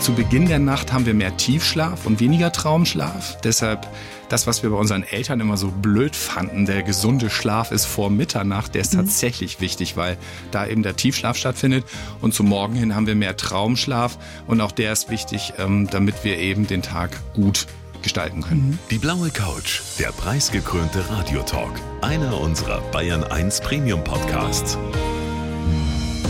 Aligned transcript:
Zu 0.00 0.14
Beginn 0.14 0.46
der 0.46 0.58
Nacht 0.58 0.92
haben 0.92 1.06
wir 1.06 1.14
mehr 1.14 1.36
Tiefschlaf 1.36 2.06
und 2.06 2.20
weniger 2.20 2.52
Traumschlaf. 2.52 3.38
Deshalb 3.42 3.86
das, 4.28 4.46
was 4.46 4.62
wir 4.62 4.70
bei 4.70 4.76
unseren 4.76 5.02
Eltern 5.02 5.40
immer 5.40 5.56
so 5.56 5.70
blöd 5.70 6.14
fanden, 6.14 6.66
der 6.66 6.82
gesunde 6.82 7.30
Schlaf 7.30 7.72
ist 7.72 7.86
vor 7.86 8.10
Mitternacht, 8.10 8.74
der 8.74 8.82
ist 8.82 8.94
mhm. 8.94 8.98
tatsächlich 8.98 9.60
wichtig, 9.60 9.96
weil 9.96 10.16
da 10.50 10.66
eben 10.66 10.82
der 10.82 10.96
Tiefschlaf 10.96 11.36
stattfindet. 11.36 11.84
Und 12.20 12.32
zum 12.32 12.48
Morgen 12.48 12.74
hin 12.74 12.94
haben 12.94 13.06
wir 13.06 13.14
mehr 13.14 13.36
Traumschlaf 13.36 14.18
und 14.46 14.60
auch 14.60 14.72
der 14.72 14.92
ist 14.92 15.10
wichtig, 15.10 15.54
ähm, 15.58 15.88
damit 15.90 16.24
wir 16.24 16.38
eben 16.38 16.66
den 16.66 16.82
Tag 16.82 17.10
gut 17.34 17.66
gestalten 18.02 18.42
können. 18.42 18.70
Mhm. 18.70 18.78
Die 18.90 18.98
blaue 18.98 19.30
Couch, 19.30 19.80
der 19.98 20.12
preisgekrönte 20.12 21.08
Radiotalk, 21.10 21.72
einer 22.02 22.40
unserer 22.40 22.80
Bayern 22.92 23.24
1 23.24 23.60
Premium 23.62 24.04
Podcasts. 24.04 24.78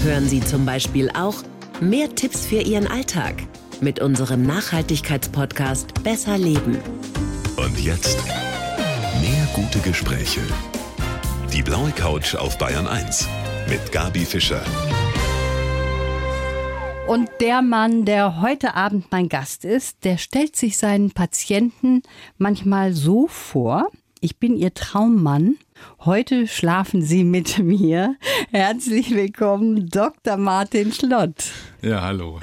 Hören 0.02 0.28
Sie 0.28 0.40
zum 0.40 0.64
Beispiel 0.64 1.10
auch 1.10 1.42
mehr 1.80 2.14
Tipps 2.14 2.46
für 2.46 2.60
Ihren 2.60 2.86
Alltag 2.86 3.34
mit 3.80 4.00
unserem 4.00 4.42
Nachhaltigkeitspodcast 4.42 6.02
Besser 6.02 6.36
Leben. 6.36 6.78
Und 7.56 7.78
jetzt 7.80 8.18
mehr 9.20 9.48
gute 9.54 9.78
Gespräche. 9.80 10.40
Die 11.52 11.62
blaue 11.62 11.90
Couch 11.92 12.34
auf 12.34 12.58
Bayern 12.58 12.86
1 12.86 13.28
mit 13.68 13.92
Gabi 13.92 14.24
Fischer. 14.24 14.62
Und 17.06 17.30
der 17.40 17.62
Mann, 17.62 18.04
der 18.04 18.42
heute 18.42 18.74
Abend 18.74 19.06
mein 19.10 19.28
Gast 19.28 19.64
ist, 19.64 20.04
der 20.04 20.18
stellt 20.18 20.56
sich 20.56 20.76
seinen 20.76 21.12
Patienten 21.12 22.02
manchmal 22.36 22.92
so 22.92 23.28
vor, 23.28 23.86
ich 24.20 24.38
bin 24.38 24.56
Ihr 24.56 24.74
Traummann. 24.74 25.56
Heute 26.04 26.46
schlafen 26.46 27.02
Sie 27.02 27.24
mit 27.24 27.58
mir. 27.58 28.16
Herzlich 28.52 29.14
willkommen, 29.14 29.88
Dr. 29.88 30.36
Martin 30.36 30.92
Schlott. 30.92 31.50
Ja, 31.82 32.02
hallo. 32.02 32.40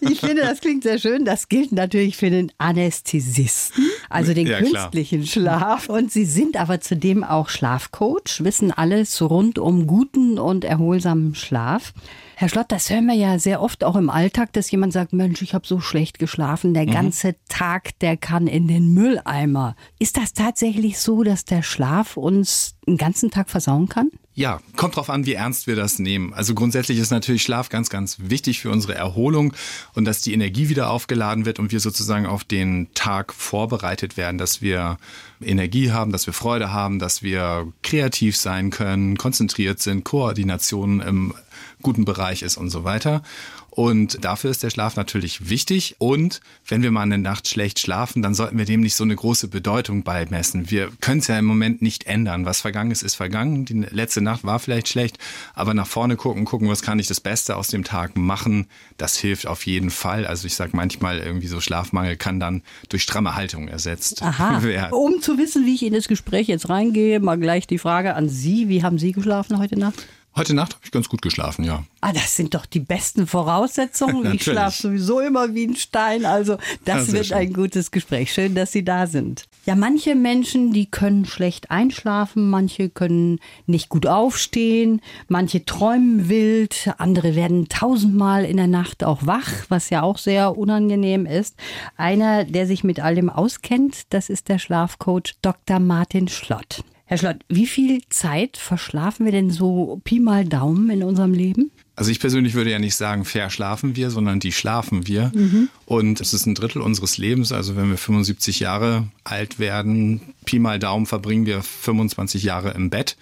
Ich 0.00 0.20
finde, 0.20 0.42
das 0.42 0.60
klingt 0.60 0.82
sehr 0.82 0.98
schön. 0.98 1.24
Das 1.24 1.48
gilt 1.48 1.72
natürlich 1.72 2.16
für 2.16 2.30
den 2.30 2.52
Anästhesisten, 2.58 3.84
also 4.08 4.34
den 4.34 4.46
ja, 4.46 4.58
künstlichen 4.58 5.26
Schlaf. 5.26 5.88
Und 5.88 6.10
Sie 6.10 6.24
sind 6.24 6.56
aber 6.56 6.80
zudem 6.80 7.22
auch 7.22 7.48
Schlafcoach, 7.48 8.40
wissen 8.40 8.72
alles 8.72 9.20
rund 9.22 9.58
um 9.58 9.86
guten 9.86 10.38
und 10.38 10.64
erholsamen 10.64 11.34
Schlaf. 11.34 11.92
Herr 12.40 12.48
Schlott, 12.48 12.72
das 12.72 12.88
hören 12.88 13.04
wir 13.04 13.14
ja 13.14 13.38
sehr 13.38 13.60
oft 13.60 13.84
auch 13.84 13.96
im 13.96 14.08
Alltag, 14.08 14.54
dass 14.54 14.70
jemand 14.70 14.94
sagt, 14.94 15.12
Mensch, 15.12 15.42
ich 15.42 15.52
habe 15.52 15.66
so 15.66 15.78
schlecht 15.78 16.18
geschlafen, 16.18 16.72
der 16.72 16.86
mhm. 16.86 16.90
ganze 16.90 17.34
Tag, 17.50 17.98
der 17.98 18.16
kann 18.16 18.46
in 18.46 18.66
den 18.66 18.94
Mülleimer. 18.94 19.76
Ist 19.98 20.16
das 20.16 20.32
tatsächlich 20.32 20.98
so, 20.98 21.22
dass 21.22 21.44
der 21.44 21.60
Schlaf 21.60 22.16
uns 22.16 22.76
einen 22.86 22.96
ganzen 22.96 23.30
Tag 23.30 23.50
versauen 23.50 23.90
kann? 23.90 24.10
Ja, 24.34 24.60
kommt 24.76 24.94
drauf 24.94 25.10
an, 25.10 25.26
wie 25.26 25.34
ernst 25.34 25.66
wir 25.66 25.74
das 25.74 25.98
nehmen. 25.98 26.32
Also 26.32 26.54
grundsätzlich 26.54 26.98
ist 26.98 27.10
natürlich 27.10 27.42
Schlaf 27.42 27.68
ganz, 27.68 27.90
ganz 27.90 28.16
wichtig 28.20 28.60
für 28.60 28.70
unsere 28.70 28.94
Erholung 28.94 29.52
und 29.94 30.04
dass 30.04 30.22
die 30.22 30.32
Energie 30.32 30.68
wieder 30.68 30.90
aufgeladen 30.90 31.46
wird 31.46 31.58
und 31.58 31.72
wir 31.72 31.80
sozusagen 31.80 32.26
auf 32.26 32.44
den 32.44 32.88
Tag 32.94 33.34
vorbereitet 33.34 34.16
werden, 34.16 34.38
dass 34.38 34.62
wir 34.62 34.98
Energie 35.42 35.90
haben, 35.90 36.12
dass 36.12 36.26
wir 36.26 36.32
Freude 36.32 36.72
haben, 36.72 37.00
dass 37.00 37.22
wir 37.22 37.72
kreativ 37.82 38.36
sein 38.36 38.70
können, 38.70 39.18
konzentriert 39.18 39.80
sind, 39.80 40.04
Koordination 40.04 41.00
im 41.00 41.34
guten 41.82 42.04
Bereich 42.04 42.42
ist 42.42 42.56
und 42.56 42.70
so 42.70 42.84
weiter. 42.84 43.22
Und 43.70 44.24
dafür 44.24 44.50
ist 44.50 44.62
der 44.62 44.70
Schlaf 44.70 44.96
natürlich 44.96 45.48
wichtig. 45.48 45.96
Und 45.98 46.40
wenn 46.66 46.82
wir 46.82 46.90
mal 46.90 47.02
eine 47.02 47.18
Nacht 47.18 47.48
schlecht 47.48 47.78
schlafen, 47.78 48.22
dann 48.22 48.34
sollten 48.34 48.58
wir 48.58 48.64
dem 48.64 48.80
nicht 48.80 48.94
so 48.94 49.04
eine 49.04 49.16
große 49.16 49.48
Bedeutung 49.48 50.02
beimessen. 50.02 50.70
Wir 50.70 50.90
können 51.00 51.20
es 51.20 51.28
ja 51.28 51.38
im 51.38 51.44
Moment 51.44 51.82
nicht 51.82 52.06
ändern. 52.06 52.44
Was 52.44 52.60
vergangen 52.60 52.90
ist, 52.90 53.02
ist 53.02 53.14
vergangen. 53.14 53.64
Die 53.64 53.74
letzte 53.74 54.20
Nacht 54.20 54.44
war 54.44 54.58
vielleicht 54.58 54.88
schlecht, 54.88 55.18
aber 55.54 55.74
nach 55.74 55.86
vorne 55.86 56.16
gucken, 56.16 56.44
gucken, 56.44 56.68
was 56.68 56.82
kann 56.82 56.98
ich 56.98 57.06
das 57.06 57.20
Beste 57.20 57.56
aus 57.56 57.68
dem 57.68 57.84
Tag 57.84 58.16
machen, 58.16 58.66
das 58.96 59.16
hilft 59.16 59.46
auf 59.46 59.66
jeden 59.66 59.90
Fall. 59.90 60.26
Also 60.26 60.46
ich 60.46 60.54
sage 60.54 60.72
manchmal 60.74 61.18
irgendwie 61.18 61.46
so 61.46 61.60
Schlafmangel 61.60 62.16
kann 62.16 62.40
dann 62.40 62.62
durch 62.88 63.02
stramme 63.02 63.34
Haltung 63.34 63.68
ersetzt 63.68 64.22
Aha. 64.22 64.62
werden. 64.62 64.92
Um 64.92 65.20
zu 65.20 65.38
wissen, 65.38 65.66
wie 65.66 65.74
ich 65.74 65.82
in 65.82 65.92
das 65.92 66.08
Gespräch 66.08 66.48
jetzt 66.48 66.68
reingehe, 66.68 67.20
mal 67.20 67.38
gleich 67.38 67.66
die 67.66 67.78
Frage 67.78 68.14
an 68.14 68.28
Sie. 68.28 68.68
Wie 68.68 68.82
haben 68.82 68.98
Sie 68.98 69.12
geschlafen 69.12 69.58
heute 69.58 69.78
Nacht? 69.78 70.06
Heute 70.36 70.54
Nacht 70.54 70.74
habe 70.74 70.84
ich 70.84 70.92
ganz 70.92 71.08
gut 71.08 71.22
geschlafen, 71.22 71.64
ja. 71.64 71.82
Ah, 72.00 72.12
das 72.12 72.36
sind 72.36 72.54
doch 72.54 72.64
die 72.64 72.78
besten 72.78 73.26
Voraussetzungen. 73.26 74.32
ich 74.32 74.44
schlafe 74.44 74.80
sowieso 74.80 75.18
immer 75.18 75.54
wie 75.54 75.66
ein 75.66 75.74
Stein. 75.74 76.24
Also 76.24 76.56
das 76.84 77.08
ja, 77.08 77.12
wird 77.14 77.26
schön. 77.26 77.36
ein 77.36 77.52
gutes 77.52 77.90
Gespräch. 77.90 78.32
Schön, 78.32 78.54
dass 78.54 78.70
Sie 78.70 78.84
da 78.84 79.08
sind. 79.08 79.48
Ja, 79.66 79.74
manche 79.74 80.14
Menschen, 80.14 80.72
die 80.72 80.86
können 80.86 81.26
schlecht 81.26 81.72
einschlafen, 81.72 82.48
manche 82.48 82.90
können 82.90 83.40
nicht 83.66 83.88
gut 83.88 84.06
aufstehen, 84.06 85.02
manche 85.28 85.64
träumen 85.64 86.28
wild, 86.28 86.90
andere 86.98 87.34
werden 87.34 87.68
tausendmal 87.68 88.44
in 88.44 88.56
der 88.56 88.68
Nacht 88.68 89.02
auch 89.02 89.26
wach, 89.26 89.50
was 89.68 89.90
ja 89.90 90.02
auch 90.02 90.16
sehr 90.16 90.56
unangenehm 90.56 91.26
ist. 91.26 91.56
Einer, 91.96 92.44
der 92.44 92.66
sich 92.68 92.84
mit 92.84 93.00
all 93.00 93.16
dem 93.16 93.30
auskennt, 93.30 94.04
das 94.10 94.30
ist 94.30 94.48
der 94.48 94.60
Schlafcoach 94.60 95.34
Dr. 95.42 95.80
Martin 95.80 96.28
Schlott. 96.28 96.84
Herr 97.10 97.18
Schlott, 97.18 97.38
wie 97.48 97.66
viel 97.66 98.02
Zeit 98.08 98.56
verschlafen 98.56 99.24
wir 99.24 99.32
denn 99.32 99.50
so 99.50 100.00
Pi 100.04 100.20
mal 100.20 100.44
Daumen 100.44 100.88
in 100.90 101.02
unserem 101.02 101.34
Leben? 101.34 101.72
Also 101.96 102.12
ich 102.12 102.20
persönlich 102.20 102.54
würde 102.54 102.70
ja 102.70 102.78
nicht 102.78 102.94
sagen, 102.94 103.24
verschlafen 103.24 103.96
wir, 103.96 104.12
sondern 104.12 104.38
die 104.38 104.52
schlafen 104.52 105.08
wir. 105.08 105.32
Mhm. 105.34 105.70
Und 105.86 106.20
es 106.20 106.32
ist 106.32 106.46
ein 106.46 106.54
Drittel 106.54 106.80
unseres 106.80 107.18
Lebens. 107.18 107.50
Also 107.50 107.74
wenn 107.74 107.90
wir 107.90 107.98
75 107.98 108.60
Jahre 108.60 109.08
alt 109.24 109.58
werden, 109.58 110.20
Pi 110.44 110.60
mal 110.60 110.78
Daumen 110.78 111.06
verbringen 111.06 111.46
wir 111.46 111.64
25 111.64 112.44
Jahre 112.44 112.70
im 112.74 112.90
Bett. 112.90 113.16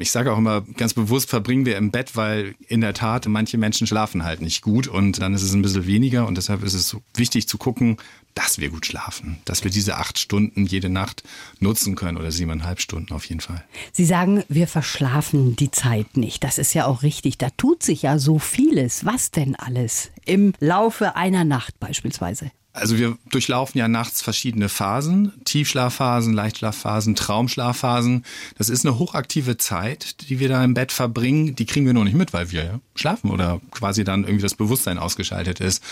Ich 0.00 0.12
sage 0.12 0.32
auch 0.32 0.38
immer 0.38 0.62
ganz 0.62 0.94
bewusst, 0.94 1.28
verbringen 1.28 1.66
wir 1.66 1.76
im 1.76 1.90
Bett, 1.90 2.16
weil 2.16 2.54
in 2.68 2.80
der 2.80 2.94
Tat 2.94 3.26
manche 3.26 3.58
Menschen 3.58 3.86
schlafen 3.86 4.24
halt 4.24 4.40
nicht 4.40 4.62
gut 4.62 4.88
und 4.88 5.20
dann 5.20 5.34
ist 5.34 5.42
es 5.42 5.52
ein 5.52 5.60
bisschen 5.60 5.86
weniger 5.86 6.26
und 6.26 6.36
deshalb 6.36 6.62
ist 6.64 6.72
es 6.72 6.96
wichtig 7.14 7.46
zu 7.46 7.58
gucken, 7.58 7.98
dass 8.34 8.58
wir 8.58 8.70
gut 8.70 8.86
schlafen, 8.86 9.38
dass 9.44 9.62
wir 9.62 9.70
diese 9.70 9.96
acht 9.96 10.18
Stunden 10.18 10.64
jede 10.64 10.88
Nacht 10.88 11.22
nutzen 11.58 11.96
können 11.96 12.16
oder 12.16 12.32
siebeneinhalb 12.32 12.80
Stunden 12.80 13.12
auf 13.12 13.26
jeden 13.26 13.42
Fall. 13.42 13.62
Sie 13.92 14.06
sagen, 14.06 14.42
wir 14.48 14.68
verschlafen 14.68 15.54
die 15.56 15.70
Zeit 15.70 16.16
nicht. 16.16 16.44
Das 16.44 16.56
ist 16.56 16.72
ja 16.72 16.86
auch 16.86 17.02
richtig. 17.02 17.36
Da 17.36 17.50
tut 17.50 17.82
sich 17.82 18.02
ja 18.02 18.18
so 18.18 18.38
vieles. 18.38 19.04
Was 19.04 19.30
denn 19.30 19.54
alles? 19.54 20.10
Im 20.24 20.54
Laufe 20.60 21.14
einer 21.14 21.44
Nacht 21.44 21.78
beispielsweise. 21.78 22.50
Also 22.72 22.98
wir 22.98 23.18
durchlaufen 23.30 23.78
ja 23.78 23.88
nachts 23.88 24.22
verschiedene 24.22 24.68
Phasen, 24.68 25.32
Tiefschlafphasen, 25.44 26.32
Leichtschlafphasen, 26.32 27.16
Traumschlafphasen. 27.16 28.24
Das 28.58 28.68
ist 28.68 28.86
eine 28.86 28.96
hochaktive 28.98 29.56
Zeit, 29.56 30.28
die 30.28 30.38
wir 30.38 30.48
da 30.48 30.62
im 30.62 30.74
Bett 30.74 30.92
verbringen. 30.92 31.56
Die 31.56 31.66
kriegen 31.66 31.84
wir 31.84 31.94
noch 31.94 32.04
nicht 32.04 32.16
mit, 32.16 32.32
weil 32.32 32.52
wir 32.52 32.80
schlafen 32.94 33.30
oder 33.30 33.60
quasi 33.72 34.04
dann 34.04 34.22
irgendwie 34.22 34.42
das 34.42 34.54
Bewusstsein 34.54 34.98
ausgeschaltet 34.98 35.58
ist. 35.58 35.82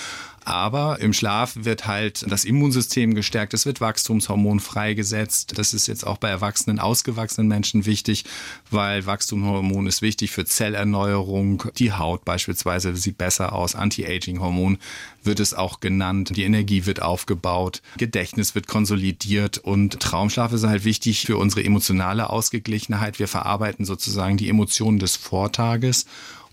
Aber 0.48 0.98
im 1.00 1.12
Schlaf 1.12 1.56
wird 1.56 1.86
halt 1.86 2.24
das 2.26 2.46
Immunsystem 2.46 3.14
gestärkt, 3.14 3.52
es 3.52 3.66
wird 3.66 3.82
Wachstumshormon 3.82 4.60
freigesetzt. 4.60 5.58
Das 5.58 5.74
ist 5.74 5.88
jetzt 5.88 6.06
auch 6.06 6.16
bei 6.16 6.30
erwachsenen, 6.30 6.78
ausgewachsenen 6.78 7.48
Menschen 7.48 7.84
wichtig, 7.84 8.24
weil 8.70 9.04
Wachstumshormon 9.04 9.86
ist 9.86 10.00
wichtig 10.00 10.30
für 10.30 10.46
Zellerneuerung. 10.46 11.64
Die 11.76 11.92
Haut 11.92 12.24
beispielsweise 12.24 12.96
sieht 12.96 13.18
besser 13.18 13.52
aus. 13.52 13.74
Anti-Aging-Hormon 13.74 14.78
wird 15.22 15.38
es 15.38 15.52
auch 15.52 15.80
genannt. 15.80 16.34
Die 16.34 16.44
Energie 16.44 16.86
wird 16.86 17.02
aufgebaut, 17.02 17.82
Gedächtnis 17.98 18.54
wird 18.54 18.66
konsolidiert 18.68 19.58
und 19.58 20.00
Traumschlaf 20.00 20.54
ist 20.54 20.64
halt 20.64 20.86
wichtig 20.86 21.26
für 21.26 21.36
unsere 21.36 21.62
emotionale 21.62 22.30
Ausgeglichenheit. 22.30 23.18
Wir 23.18 23.28
verarbeiten 23.28 23.84
sozusagen 23.84 24.38
die 24.38 24.48
Emotionen 24.48 24.98
des 24.98 25.14
Vortages 25.14 26.06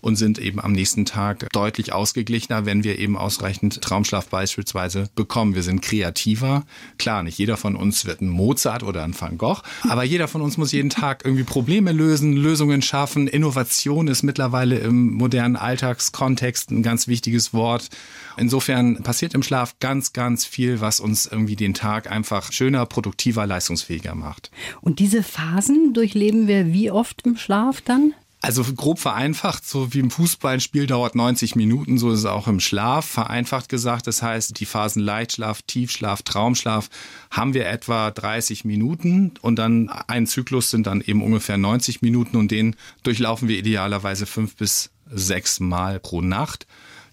und 0.06 0.14
sind 0.14 0.38
eben 0.38 0.60
am 0.60 0.70
nächsten 0.70 1.04
Tag 1.04 1.48
deutlich 1.52 1.92
ausgeglichener, 1.92 2.64
wenn 2.64 2.84
wir 2.84 3.00
eben 3.00 3.18
ausreichend 3.18 3.82
Traumschlaf 3.82 4.28
beispielsweise 4.28 5.10
bekommen. 5.16 5.56
Wir 5.56 5.64
sind 5.64 5.82
kreativer. 5.82 6.64
Klar, 6.96 7.24
nicht 7.24 7.38
jeder 7.38 7.56
von 7.56 7.74
uns 7.74 8.06
wird 8.06 8.20
ein 8.20 8.28
Mozart 8.28 8.84
oder 8.84 9.02
ein 9.02 9.20
Van 9.20 9.36
Gogh, 9.36 9.62
aber 9.88 10.04
jeder 10.04 10.28
von 10.28 10.42
uns 10.42 10.58
muss 10.58 10.70
jeden 10.70 10.90
Tag 10.90 11.24
irgendwie 11.24 11.42
Probleme 11.42 11.90
lösen, 11.90 12.34
Lösungen 12.36 12.82
schaffen. 12.82 13.26
Innovation 13.26 14.06
ist 14.06 14.22
mittlerweile 14.22 14.78
im 14.78 15.14
modernen 15.14 15.56
Alltagskontext 15.56 16.70
ein 16.70 16.84
ganz 16.84 17.08
wichtiges 17.08 17.52
Wort. 17.52 17.88
Insofern 18.36 19.02
passiert 19.02 19.34
im 19.34 19.42
Schlaf 19.42 19.74
ganz, 19.80 20.12
ganz 20.12 20.44
viel, 20.44 20.80
was 20.80 21.00
uns 21.00 21.26
irgendwie 21.26 21.56
den 21.56 21.74
Tag 21.74 22.08
einfach 22.08 22.52
schöner, 22.52 22.86
produktiver, 22.86 23.44
leistungsfähiger 23.44 24.14
macht. 24.14 24.52
Und 24.80 25.00
diese 25.00 25.24
Phasen 25.24 25.94
durchleben 25.94 26.46
wir 26.46 26.72
wie 26.72 26.92
oft 26.92 27.22
im 27.26 27.36
Schlaf 27.36 27.80
dann? 27.80 28.14
Also 28.42 28.62
grob 28.62 28.98
vereinfacht, 28.98 29.66
so 29.66 29.94
wie 29.94 29.98
im 29.98 30.10
Fußball, 30.10 30.54
ein 30.54 30.60
Spiel 30.60 30.86
dauert 30.86 31.14
90 31.14 31.56
Minuten, 31.56 31.96
so 31.96 32.12
ist 32.12 32.20
es 32.20 32.26
auch 32.26 32.46
im 32.46 32.60
Schlaf. 32.60 33.06
Vereinfacht 33.06 33.68
gesagt, 33.68 34.06
das 34.06 34.22
heißt, 34.22 34.60
die 34.60 34.66
Phasen 34.66 35.02
Leichtschlaf, 35.02 35.62
Tiefschlaf, 35.62 36.22
Traumschlaf 36.22 36.90
haben 37.30 37.54
wir 37.54 37.66
etwa 37.66 38.10
30 38.10 38.64
Minuten 38.64 39.32
und 39.40 39.56
dann 39.56 39.88
ein 39.88 40.26
Zyklus 40.26 40.70
sind 40.70 40.86
dann 40.86 41.00
eben 41.00 41.22
ungefähr 41.22 41.56
90 41.56 42.02
Minuten 42.02 42.36
und 42.36 42.50
den 42.50 42.76
durchlaufen 43.02 43.48
wir 43.48 43.58
idealerweise 43.58 44.26
fünf 44.26 44.54
bis 44.56 44.90
sechs 45.10 45.58
Mal 45.58 45.98
pro 45.98 46.20
Nacht. 46.20 46.66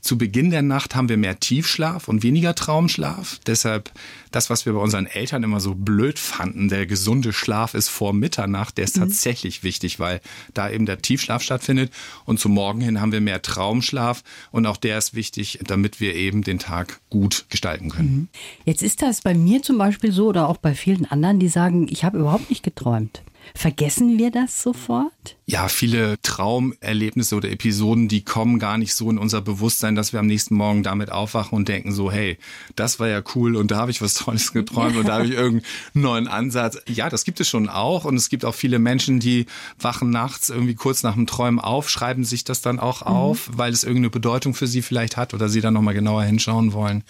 Zu 0.04 0.18
Beginn 0.18 0.50
der 0.50 0.64
Nacht 0.64 0.96
haben 0.96 1.08
wir 1.08 1.16
mehr 1.16 1.40
Tiefschlaf 1.40 2.10
und 2.10 2.24
weniger 2.24 2.56
Traumschlaf. 2.56 3.40
Deshalb 3.48 3.90
das, 4.32 4.50
was 4.50 4.66
wir 4.66 4.74
bei 4.74 4.80
unseren 4.80 5.06
Eltern 5.06 5.44
immer 5.44 5.62
so 5.62 5.76
blöd 5.76 6.20
fanden, 6.20 6.68
der 6.68 6.86
gesunde 6.86 7.32
Schlaf 7.32 7.74
ist 7.74 7.88
vor 7.88 8.12
Mitternacht, 8.12 8.78
der 8.78 8.84
ist 8.84 8.98
mhm. 8.98 9.04
tatsächlich 9.04 9.64
wichtig, 9.64 10.02
weil 10.02 10.20
da 10.54 10.70
eben 10.70 10.86
der 10.86 11.02
Tiefschlaf 11.02 11.42
stattfindet. 11.42 11.90
Und 12.26 12.38
zum 12.38 12.54
Morgen 12.54 12.82
hin 12.82 13.00
haben 13.00 13.14
wir 13.14 13.22
mehr 13.22 13.42
Traumschlaf 13.42 14.24
und 14.52 14.66
auch 14.66 14.76
der 14.76 14.98
ist 14.98 15.14
wichtig, 15.14 15.60
damit 15.66 16.02
wir 16.02 16.16
eben 16.16 16.42
den 16.42 16.60
Tag 16.60 17.00
gut 17.10 17.46
gestalten 17.50 17.90
können. 17.90 18.14
Mhm. 18.14 18.28
Jetzt 18.66 18.84
ist 18.84 19.02
das 19.02 19.22
bei 19.22 19.34
mir 19.34 19.64
zum 19.64 19.78
Beispiel 19.78 20.12
so 20.12 20.28
oder 20.28 20.50
auch 20.50 20.58
bei 20.58 20.76
vielen 20.76 21.06
anderen, 21.06 21.40
die 21.40 21.48
sagen, 21.48 21.88
ich 21.90 22.04
habe 22.04 22.18
überhaupt 22.18 22.50
nicht 22.50 22.64
geträumt. 22.64 23.22
Vergessen 23.56 24.18
wir 24.18 24.32
das 24.32 24.64
sofort? 24.64 25.38
Ja, 25.46 25.68
viele 25.68 26.20
Traumerlebnisse 26.22 27.36
oder 27.36 27.52
Episoden, 27.52 28.08
die 28.08 28.24
kommen 28.24 28.58
gar 28.58 28.78
nicht 28.78 28.96
so 28.96 29.10
in 29.10 29.18
unser 29.18 29.42
Bewusstsein, 29.42 29.96
dass 29.96 30.14
wir 30.14 30.20
am 30.20 30.26
nächsten 30.26 30.56
Morgen 30.56 30.84
damit 30.84 31.12
aufwachen 31.12 31.58
und 31.58 31.68
denken 31.68 31.92
so, 31.92 32.12
hey, 32.12 32.38
das 32.76 33.00
war 33.00 33.08
ja 33.08 33.22
cool 33.36 33.56
und 33.56 33.72
da 33.72 33.78
habe 33.78 33.92
ich 33.92 34.02
was 34.02 34.16
Tolles 34.16 34.54
geträumt 34.54 34.96
und 34.96 35.08
da 35.08 35.16
habe 35.16 35.26
ich 35.26 35.32
irgendeinen 35.34 35.66
neuen 35.94 36.28
Ansatz. 36.28 36.80
Ja, 36.88 37.10
das 37.10 37.26
gibt 37.26 37.40
es 37.40 37.50
schon 37.50 37.70
auch 37.70 38.06
und 38.06 38.16
es 38.16 38.30
gibt 38.30 38.46
auch 38.46 38.56
viele 38.56 38.80
Menschen, 38.80 39.20
die 39.20 39.46
wachen 39.80 40.10
nachts 40.10 40.50
irgendwie 40.50 40.76
kurz 40.76 41.04
nach 41.04 41.14
dem 41.14 41.28
Träumen 41.28 41.60
auf, 41.60 41.90
schreiben 41.90 42.24
sich 42.24 42.44
das 42.44 42.62
dann 42.62 42.80
auch 42.80 43.02
mhm. 43.02 43.08
auf, 43.08 43.50
weil 43.54 43.74
es 43.74 43.84
irgendeine 43.84 44.10
Bedeutung 44.10 44.56
für 44.56 44.68
sie 44.68 44.82
vielleicht 44.82 45.18
hat 45.18 45.34
oder 45.34 45.50
sie 45.50 45.62
dann 45.62 45.74
nochmal 45.74 45.94
genauer 45.94 46.24
hinschauen 46.24 46.74
wollen. 46.74 47.04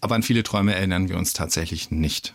Aber 0.00 0.14
an 0.14 0.22
viele 0.22 0.42
Träume 0.42 0.74
erinnern 0.74 1.08
wir 1.08 1.18
uns 1.18 1.32
tatsächlich 1.32 1.90
nicht. 1.90 2.34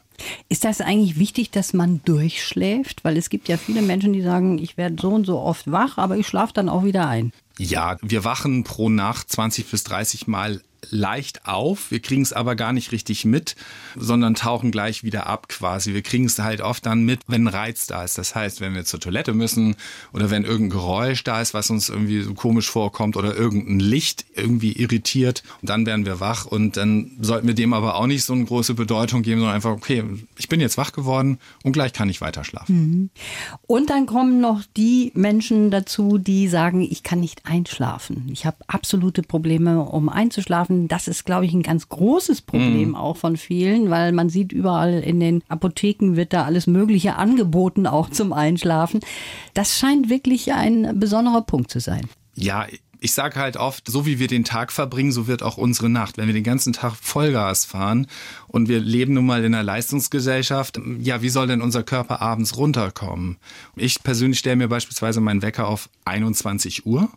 Ist 0.50 0.64
das 0.64 0.82
eigentlich 0.82 1.18
wichtig, 1.20 1.52
dass 1.52 1.74
man 1.74 2.02
durchschläft? 2.06 3.04
Weil 3.04 3.18
es 3.18 3.30
gibt 3.30 3.48
ja 3.48 3.58
viele 3.58 3.82
Menschen, 3.82 4.14
die 4.14 4.22
sagen, 4.22 4.58
ich 4.58 4.78
werde 4.78 4.96
so 5.00 5.10
und 5.10 5.26
so 5.26 5.40
oft 5.40 5.72
wach, 5.72 5.98
aber 5.98 6.18
ich 6.18 6.28
schlafe 6.28 6.54
dann 6.54 6.70
auch 6.70 6.84
wieder 6.84 7.08
ein. 7.08 7.32
Ja, 7.58 7.98
wir 8.02 8.24
wachen 8.24 8.64
pro 8.64 8.90
Nacht 8.90 9.32
20 9.32 9.66
bis 9.70 9.84
30 9.84 10.28
Mal 10.28 10.62
leicht 10.90 11.46
auf. 11.46 11.92
Wir 11.92 12.00
kriegen 12.00 12.22
es 12.22 12.34
aber 12.34 12.56
gar 12.56 12.74
nicht 12.74 12.92
richtig 12.92 13.26
mit, 13.26 13.56
sondern 13.96 14.36
tauchen 14.36 14.72
gleich 14.72 15.04
wieder 15.04 15.28
ab 15.28 15.48
quasi. 15.48 15.94
Wir 15.94 16.02
kriegen 16.02 16.26
es 16.26 16.40
halt 16.40 16.62
oft 16.62 16.86
dann 16.86 17.04
mit, 17.04 17.22
wenn 17.28 17.44
ein 17.44 17.48
Reiz 17.48 17.88
da 17.88 18.04
ist. 18.04 18.18
Das 18.18 18.36
heißt, 18.36 18.62
wenn 18.62 18.74
wir 18.74 18.86
zur 18.86 19.00
Toilette 19.00 19.34
müssen 19.34 19.76
oder 20.14 20.30
wenn 20.30 20.44
irgendein 20.44 20.70
Geräusch 20.78 21.24
da 21.24 21.42
ist, 21.42 21.54
was 21.54 21.70
uns 21.70 21.90
irgendwie 21.90 22.22
so 22.22 22.34
komisch 22.34 22.70
vorkommt 22.70 23.18
oder 23.18 23.36
irgendein 23.36 23.80
Licht 23.80 24.26
irgendwie 24.36 24.74
irritiert, 24.74 25.44
dann 25.62 25.86
werden 25.86 26.06
wir 26.06 26.20
wach 26.20 26.46
und 26.46 26.78
dann 26.78 27.12
sollten 27.22 27.48
wir 27.48 27.54
dem 27.54 27.74
aber 27.74 27.96
auch 27.96 28.08
nicht 28.08 28.24
so 28.24 28.34
eine 28.34 28.46
große 28.46 28.74
Bedeutung 28.74 29.22
geben, 29.22 29.40
sondern 29.40 29.56
einfach, 29.56 29.72
okay, 29.72 30.04
ich 30.38 30.50
bin 30.50 30.60
jetzt 30.60 30.78
wach 30.78 30.92
geworden 30.92 31.40
und 31.64 31.72
gleich 31.72 31.94
kann 31.94 32.10
ich 32.10 32.22
weiter 32.22 32.44
schlafen. 32.44 32.76
Mhm. 32.76 33.10
Und 33.68 33.90
dann 33.90 34.06
kommen 34.06 34.42
noch 34.42 34.62
die 34.78 35.12
Menschen 35.16 35.72
dazu, 35.72 36.18
die 36.18 36.48
sagen, 36.48 36.82
ich 36.82 37.04
kann 37.04 37.20
nicht 37.20 37.46
einschlafen. 37.46 38.30
Ich 38.32 38.46
habe 38.46 38.58
absolute 38.68 39.24
Probleme, 39.24 39.82
um 39.82 40.10
einzuschlafen 40.10 40.75
Einschlafen, 40.76 40.88
das 40.88 41.08
ist, 41.08 41.26
glaube 41.26 41.46
ich, 41.46 41.54
ein 41.54 41.64
ganz 41.64 41.90
großes 41.90 42.42
Problem 42.42 42.90
mhm. 42.90 42.96
auch 42.96 43.18
von 43.18 43.38
vielen, 43.38 43.90
weil 43.90 44.12
man 44.12 44.30
sieht 44.30 44.52
überall 44.52 45.00
in 45.00 45.20
den 45.20 45.44
Apotheken 45.48 46.16
wird 46.16 46.34
da 46.34 46.44
alles 46.44 46.68
Mögliche 46.68 47.16
angeboten, 47.16 47.88
auch 47.88 48.10
zum 48.10 48.34
Einschlafen. 48.34 49.00
Das 49.54 49.78
scheint 49.78 50.10
wirklich 50.10 50.54
ein 50.54 51.00
besonderer 51.00 51.42
Punkt 51.42 51.72
zu 51.72 51.80
sein. 51.80 52.08
Ja, 52.36 52.68
ich 53.00 53.14
sage 53.14 53.40
halt 53.40 53.58
oft, 53.58 53.88
so 53.88 54.06
wie 54.06 54.20
wir 54.20 54.28
den 54.28 54.44
Tag 54.44 54.72
verbringen, 54.72 55.12
so 55.12 55.28
wird 55.28 55.44
auch 55.44 55.58
unsere 55.58 55.90
Nacht. 55.90 56.18
Wenn 56.18 56.28
wir 56.28 56.34
den 56.34 56.44
ganzen 56.44 56.74
Tag 56.74 56.96
Vollgas 56.96 57.64
fahren 57.66 58.08
und 58.48 58.68
wir 58.68 58.80
leben 58.80 59.14
nun 59.14 59.26
mal 59.26 59.44
in 59.44 59.54
einer 59.54 59.64
Leistungsgesellschaft, 59.64 60.80
ja, 61.00 61.22
wie 61.22 61.30
soll 61.30 61.48
denn 61.48 61.62
unser 61.62 61.84
Körper 61.84 62.22
abends 62.22 62.58
runterkommen? 62.58 63.38
Ich 63.76 64.02
persönlich 64.02 64.40
stelle 64.40 64.56
mir 64.56 64.70
beispielsweise 64.70 65.22
meinen 65.22 65.42
Wecker 65.42 65.68
auf 65.68 65.90
21 66.06 66.86
Uhr 66.86 67.10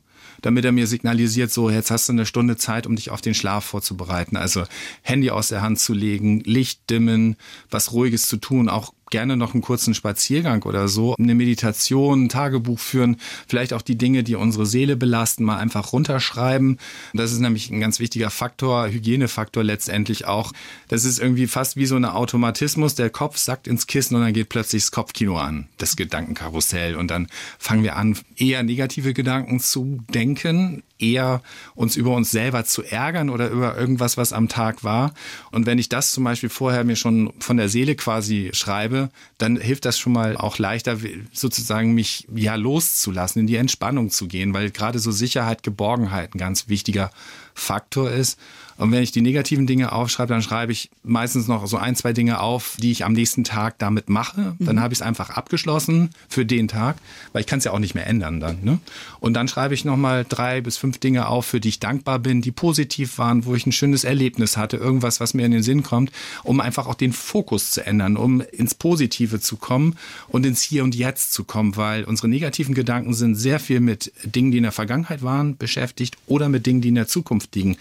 damit 0.42 0.64
er 0.64 0.72
mir 0.72 0.86
signalisiert, 0.86 1.50
so 1.50 1.70
jetzt 1.70 1.90
hast 1.90 2.08
du 2.08 2.12
eine 2.12 2.26
Stunde 2.26 2.56
Zeit, 2.56 2.86
um 2.86 2.96
dich 2.96 3.10
auf 3.10 3.20
den 3.20 3.34
Schlaf 3.34 3.64
vorzubereiten. 3.64 4.36
Also 4.36 4.64
Handy 5.02 5.30
aus 5.30 5.48
der 5.48 5.62
Hand 5.62 5.78
zu 5.78 5.94
legen, 5.94 6.40
Licht 6.40 6.90
dimmen, 6.90 7.36
was 7.70 7.92
Ruhiges 7.92 8.22
zu 8.22 8.36
tun, 8.36 8.68
auch 8.68 8.92
gerne 9.10 9.36
noch 9.36 9.54
einen 9.54 9.62
kurzen 9.62 9.94
Spaziergang 9.94 10.62
oder 10.62 10.88
so, 10.88 11.14
eine 11.18 11.34
Meditation, 11.34 12.24
ein 12.24 12.28
Tagebuch 12.28 12.78
führen, 12.78 13.16
vielleicht 13.46 13.72
auch 13.72 13.82
die 13.82 13.96
Dinge, 13.96 14.22
die 14.22 14.34
unsere 14.34 14.66
Seele 14.66 14.96
belasten, 14.96 15.44
mal 15.44 15.58
einfach 15.58 15.92
runterschreiben. 15.92 16.78
Das 17.14 17.32
ist 17.32 17.40
nämlich 17.40 17.70
ein 17.70 17.80
ganz 17.80 18.00
wichtiger 18.00 18.30
Faktor, 18.30 18.88
Hygienefaktor 18.88 19.64
letztendlich 19.64 20.26
auch. 20.26 20.52
Das 20.88 21.04
ist 21.04 21.18
irgendwie 21.18 21.46
fast 21.46 21.76
wie 21.76 21.86
so 21.86 21.96
ein 21.96 22.04
Automatismus. 22.04 22.94
Der 22.94 23.10
Kopf 23.10 23.36
sackt 23.36 23.66
ins 23.66 23.86
Kissen 23.86 24.14
und 24.16 24.22
dann 24.22 24.32
geht 24.32 24.48
plötzlich 24.48 24.82
das 24.82 24.92
Kopfkino 24.92 25.38
an, 25.38 25.68
das 25.78 25.96
Gedankenkarussell. 25.96 26.96
Und 26.96 27.10
dann 27.10 27.28
fangen 27.58 27.82
wir 27.82 27.96
an, 27.96 28.16
eher 28.36 28.62
negative 28.62 29.14
Gedanken 29.14 29.60
zu 29.60 30.02
denken, 30.12 30.82
eher 30.98 31.42
uns 31.74 31.96
über 31.96 32.14
uns 32.14 32.30
selber 32.30 32.64
zu 32.64 32.82
ärgern 32.82 33.30
oder 33.30 33.48
über 33.50 33.76
irgendwas, 33.76 34.16
was 34.16 34.32
am 34.32 34.48
Tag 34.48 34.84
war. 34.84 35.14
Und 35.50 35.66
wenn 35.66 35.78
ich 35.78 35.88
das 35.88 36.12
zum 36.12 36.24
Beispiel 36.24 36.48
vorher 36.48 36.84
mir 36.84 36.96
schon 36.96 37.32
von 37.38 37.56
der 37.56 37.68
Seele 37.68 37.94
quasi 37.94 38.50
schreibe, 38.52 38.97
dann 39.38 39.56
hilft 39.58 39.84
das 39.84 39.98
schon 39.98 40.12
mal 40.12 40.36
auch 40.36 40.58
leichter, 40.58 40.98
sozusagen 41.32 41.94
mich 41.94 42.26
ja 42.34 42.54
loszulassen, 42.54 43.40
in 43.40 43.46
die 43.46 43.56
Entspannung 43.56 44.10
zu 44.10 44.26
gehen, 44.26 44.54
weil 44.54 44.70
gerade 44.70 44.98
so 44.98 45.10
Sicherheit, 45.10 45.62
Geborgenheit 45.62 46.34
ein 46.34 46.38
ganz 46.38 46.68
wichtiger 46.68 47.10
Faktor 47.54 48.10
ist. 48.10 48.38
Und 48.78 48.92
wenn 48.92 49.02
ich 49.02 49.10
die 49.10 49.20
negativen 49.20 49.66
Dinge 49.66 49.92
aufschreibe, 49.92 50.32
dann 50.32 50.40
schreibe 50.40 50.70
ich 50.70 50.88
meistens 51.02 51.48
noch 51.48 51.66
so 51.66 51.76
ein, 51.76 51.96
zwei 51.96 52.12
Dinge 52.12 52.40
auf, 52.40 52.76
die 52.78 52.92
ich 52.92 53.04
am 53.04 53.12
nächsten 53.12 53.42
Tag 53.42 53.78
damit 53.78 54.08
mache. 54.08 54.54
Dann 54.60 54.76
mhm. 54.76 54.80
habe 54.80 54.94
ich 54.94 55.00
es 55.00 55.02
einfach 55.02 55.30
abgeschlossen 55.30 56.10
für 56.28 56.46
den 56.46 56.68
Tag, 56.68 56.96
weil 57.32 57.40
ich 57.40 57.48
kann 57.48 57.58
es 57.58 57.64
ja 57.64 57.72
auch 57.72 57.80
nicht 57.80 57.96
mehr 57.96 58.06
ändern 58.06 58.38
dann. 58.38 58.58
Ne? 58.62 58.78
Und 59.18 59.34
dann 59.34 59.48
schreibe 59.48 59.74
ich 59.74 59.84
nochmal 59.84 60.24
drei 60.28 60.60
bis 60.60 60.76
fünf 60.76 60.98
Dinge 60.98 61.26
auf, 61.26 61.44
für 61.44 61.58
die 61.58 61.70
ich 61.70 61.80
dankbar 61.80 62.20
bin, 62.20 62.40
die 62.40 62.52
positiv 62.52 63.18
waren, 63.18 63.44
wo 63.44 63.56
ich 63.56 63.66
ein 63.66 63.72
schönes 63.72 64.04
Erlebnis 64.04 64.56
hatte, 64.56 64.76
irgendwas, 64.76 65.18
was 65.18 65.34
mir 65.34 65.44
in 65.44 65.50
den 65.50 65.64
Sinn 65.64 65.82
kommt, 65.82 66.12
um 66.44 66.60
einfach 66.60 66.86
auch 66.86 66.94
den 66.94 67.12
Fokus 67.12 67.72
zu 67.72 67.84
ändern, 67.84 68.16
um 68.16 68.40
ins 68.40 68.76
Positive 68.76 69.40
zu 69.40 69.56
kommen 69.56 69.96
und 70.28 70.46
ins 70.46 70.62
Hier 70.62 70.84
und 70.84 70.94
Jetzt 70.94 71.32
zu 71.32 71.42
kommen, 71.42 71.76
weil 71.76 72.04
unsere 72.04 72.28
negativen 72.28 72.76
Gedanken 72.76 73.12
sind 73.12 73.34
sehr 73.34 73.58
viel 73.58 73.80
mit 73.80 74.12
Dingen, 74.22 74.52
die 74.52 74.58
in 74.58 74.62
der 74.62 74.72
Vergangenheit 74.72 75.22
waren, 75.22 75.56
beschäftigt 75.56 76.16
oder 76.26 76.48
mit 76.48 76.64
Dingen, 76.64 76.80
die 76.80 76.88
in 76.88 76.94
der 76.94 77.08
Zukunft 77.08 77.56
liegen 77.56 77.76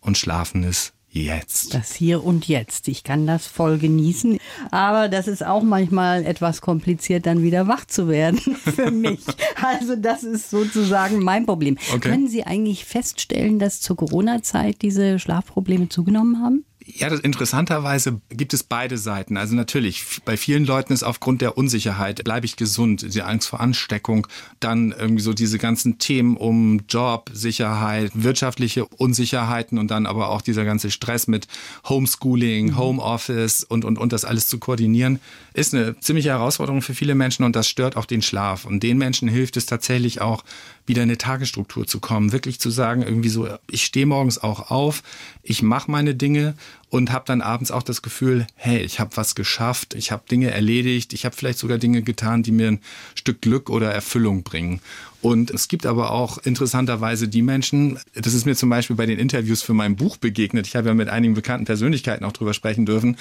und 0.00 0.18
schlafen 0.18 0.62
ist 0.62 0.92
jetzt. 1.10 1.74
Das 1.74 1.92
Hier 1.92 2.24
und 2.24 2.46
Jetzt. 2.46 2.88
Ich 2.88 3.02
kann 3.02 3.26
das 3.26 3.46
voll 3.46 3.78
genießen. 3.78 4.38
Aber 4.70 5.08
das 5.08 5.28
ist 5.28 5.44
auch 5.44 5.62
manchmal 5.62 6.24
etwas 6.24 6.60
kompliziert, 6.60 7.26
dann 7.26 7.42
wieder 7.42 7.66
wach 7.66 7.84
zu 7.84 8.08
werden 8.08 8.38
für 8.56 8.90
mich. 8.90 9.20
Also 9.60 9.96
das 9.96 10.22
ist 10.22 10.50
sozusagen 10.50 11.22
mein 11.22 11.46
Problem. 11.46 11.78
Okay. 11.88 12.10
Können 12.10 12.28
Sie 12.28 12.44
eigentlich 12.44 12.84
feststellen, 12.84 13.58
dass 13.58 13.80
zur 13.80 13.96
Corona-Zeit 13.96 14.82
diese 14.82 15.18
Schlafprobleme 15.18 15.88
zugenommen 15.88 16.40
haben? 16.40 16.64
Ja, 16.86 17.10
das, 17.10 17.20
interessanterweise 17.20 18.20
gibt 18.30 18.54
es 18.54 18.62
beide 18.62 18.96
Seiten. 18.96 19.36
Also 19.36 19.54
natürlich, 19.54 20.22
bei 20.24 20.38
vielen 20.38 20.64
Leuten 20.64 20.94
ist 20.94 21.02
aufgrund 21.02 21.42
der 21.42 21.58
Unsicherheit, 21.58 22.24
bleibe 22.24 22.46
ich 22.46 22.56
gesund, 22.56 23.14
die 23.14 23.22
Angst 23.22 23.48
vor 23.48 23.60
Ansteckung, 23.60 24.26
dann 24.60 24.92
irgendwie 24.92 25.22
so 25.22 25.34
diese 25.34 25.58
ganzen 25.58 25.98
Themen 25.98 26.38
um 26.38 26.80
Job, 26.88 27.30
Sicherheit, 27.34 28.12
wirtschaftliche 28.14 28.86
Unsicherheiten 28.86 29.78
und 29.78 29.90
dann 29.90 30.06
aber 30.06 30.30
auch 30.30 30.40
dieser 30.40 30.64
ganze 30.64 30.90
Stress 30.90 31.26
mit 31.26 31.48
Homeschooling, 31.86 32.68
mhm. 32.68 32.78
Homeoffice 32.78 33.62
und, 33.62 33.84
und, 33.84 33.98
und 33.98 34.12
das 34.12 34.24
alles 34.24 34.48
zu 34.48 34.58
koordinieren, 34.58 35.20
ist 35.52 35.74
eine 35.74 36.00
ziemliche 36.00 36.30
Herausforderung 36.30 36.80
für 36.80 36.94
viele 36.94 37.14
Menschen 37.14 37.44
und 37.44 37.56
das 37.56 37.68
stört 37.68 37.96
auch 37.96 38.06
den 38.06 38.22
Schlaf. 38.22 38.64
Und 38.64 38.82
den 38.82 38.96
Menschen 38.96 39.28
hilft 39.28 39.58
es 39.58 39.66
tatsächlich 39.66 40.22
auch, 40.22 40.44
wieder 40.90 41.02
in 41.02 41.08
eine 41.08 41.18
Tagesstruktur 41.18 41.86
zu 41.86 42.00
kommen, 42.00 42.32
wirklich 42.32 42.58
zu 42.58 42.68
sagen, 42.68 43.02
irgendwie 43.02 43.28
so, 43.28 43.48
ich 43.70 43.84
stehe 43.84 44.06
morgens 44.06 44.38
auch 44.38 44.70
auf, 44.70 45.02
ich 45.42 45.62
mache 45.62 45.90
meine 45.90 46.16
Dinge 46.16 46.54
und 46.88 47.12
habe 47.12 47.24
dann 47.26 47.40
abends 47.40 47.70
auch 47.70 47.82
das 47.82 48.02
Gefühl, 48.02 48.46
hey, 48.56 48.78
ich 48.78 48.98
habe 48.98 49.16
was 49.16 49.34
geschafft, 49.34 49.94
ich 49.94 50.10
habe 50.10 50.22
Dinge 50.28 50.50
erledigt, 50.50 51.12
ich 51.12 51.24
habe 51.24 51.36
vielleicht 51.36 51.58
sogar 51.58 51.78
Dinge 51.78 52.02
getan, 52.02 52.42
die 52.42 52.52
mir 52.52 52.68
ein 52.68 52.80
Stück 53.14 53.40
Glück 53.42 53.70
oder 53.70 53.92
Erfüllung 53.92 54.42
bringen. 54.42 54.80
Und 55.22 55.50
es 55.50 55.68
gibt 55.68 55.86
aber 55.86 56.10
auch 56.10 56.38
interessanterweise 56.38 57.28
die 57.28 57.42
Menschen, 57.42 57.98
das 58.14 58.34
ist 58.34 58.46
mir 58.46 58.56
zum 58.56 58.70
Beispiel 58.70 58.96
bei 58.96 59.06
den 59.06 59.18
Interviews 59.18 59.62
für 59.62 59.74
mein 59.74 59.96
Buch 59.96 60.16
begegnet, 60.16 60.66
ich 60.66 60.76
habe 60.76 60.88
ja 60.88 60.94
mit 60.94 61.08
einigen 61.08 61.34
bekannten 61.34 61.66
Persönlichkeiten 61.66 62.24
auch 62.24 62.32
drüber 62.32 62.54
sprechen 62.54 62.86
dürfen, 62.86 63.16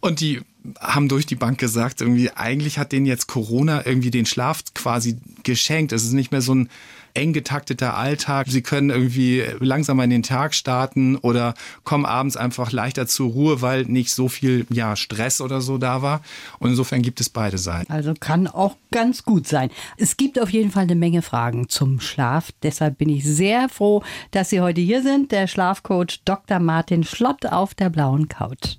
und 0.00 0.20
die 0.20 0.40
haben 0.80 1.08
durch 1.08 1.26
die 1.26 1.36
Bank 1.36 1.58
gesagt, 1.58 2.00
irgendwie, 2.00 2.30
eigentlich 2.30 2.78
hat 2.78 2.92
denen 2.92 3.04
jetzt 3.04 3.26
Corona 3.26 3.84
irgendwie 3.84 4.10
den 4.10 4.24
Schlaf 4.24 4.62
quasi 4.74 5.18
geschenkt. 5.42 5.92
Es 5.92 6.04
ist 6.04 6.12
nicht 6.12 6.32
mehr 6.32 6.40
so 6.40 6.54
ein 6.54 6.70
eng 7.14 7.32
getakteter 7.32 7.96
Alltag. 7.96 8.46
Sie 8.48 8.62
können 8.62 8.90
irgendwie 8.90 9.44
langsamer 9.60 10.04
in 10.04 10.10
den 10.10 10.22
Tag 10.22 10.54
starten 10.54 11.16
oder 11.16 11.54
kommen 11.84 12.04
abends 12.04 12.36
einfach 12.36 12.72
leichter 12.72 13.06
zur 13.06 13.30
Ruhe, 13.30 13.62
weil 13.62 13.84
nicht 13.84 14.12
so 14.12 14.28
viel 14.28 14.66
ja, 14.70 14.96
Stress 14.96 15.40
oder 15.40 15.60
so 15.60 15.78
da 15.78 16.02
war. 16.02 16.22
Und 16.58 16.70
insofern 16.70 17.02
gibt 17.02 17.20
es 17.20 17.28
beide 17.28 17.58
Seiten. 17.58 17.92
Also 17.92 18.14
kann 18.18 18.46
auch 18.46 18.76
ganz 18.90 19.24
gut 19.24 19.46
sein. 19.46 19.70
Es 19.96 20.16
gibt 20.16 20.40
auf 20.40 20.50
jeden 20.50 20.70
Fall 20.70 20.84
eine 20.84 20.96
Menge 20.96 21.22
Fragen 21.22 21.68
zum 21.68 22.00
Schlaf. 22.00 22.50
Deshalb 22.62 22.98
bin 22.98 23.08
ich 23.08 23.24
sehr 23.24 23.68
froh, 23.68 24.02
dass 24.30 24.50
Sie 24.50 24.60
heute 24.60 24.80
hier 24.80 25.02
sind. 25.02 25.32
Der 25.32 25.46
Schlafcoach 25.46 26.20
Dr. 26.24 26.58
Martin 26.58 27.04
Schlott 27.04 27.46
auf 27.46 27.74
der 27.74 27.90
blauen 27.90 28.28
Couch. 28.28 28.76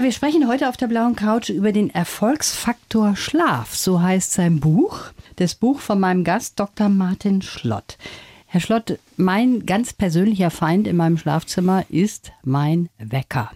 Wir 0.00 0.12
sprechen 0.12 0.46
heute 0.46 0.68
auf 0.68 0.76
der 0.76 0.86
blauen 0.86 1.16
Couch 1.16 1.48
über 1.48 1.72
den 1.72 1.90
Erfolgsfaktor 1.90 3.16
Schlaf. 3.16 3.74
So 3.74 4.00
heißt 4.00 4.32
sein 4.32 4.60
Buch. 4.60 5.06
Das 5.34 5.56
Buch 5.56 5.80
von 5.80 5.98
meinem 5.98 6.22
Gast 6.22 6.60
Dr. 6.60 6.88
Martin 6.88 7.42
Schlott. 7.42 7.98
Herr 8.46 8.60
Schlott, 8.60 9.00
mein 9.16 9.66
ganz 9.66 9.92
persönlicher 9.92 10.50
Feind 10.50 10.86
in 10.86 10.94
meinem 10.94 11.18
Schlafzimmer 11.18 11.84
ist 11.88 12.30
mein 12.44 12.90
Wecker. 12.98 13.50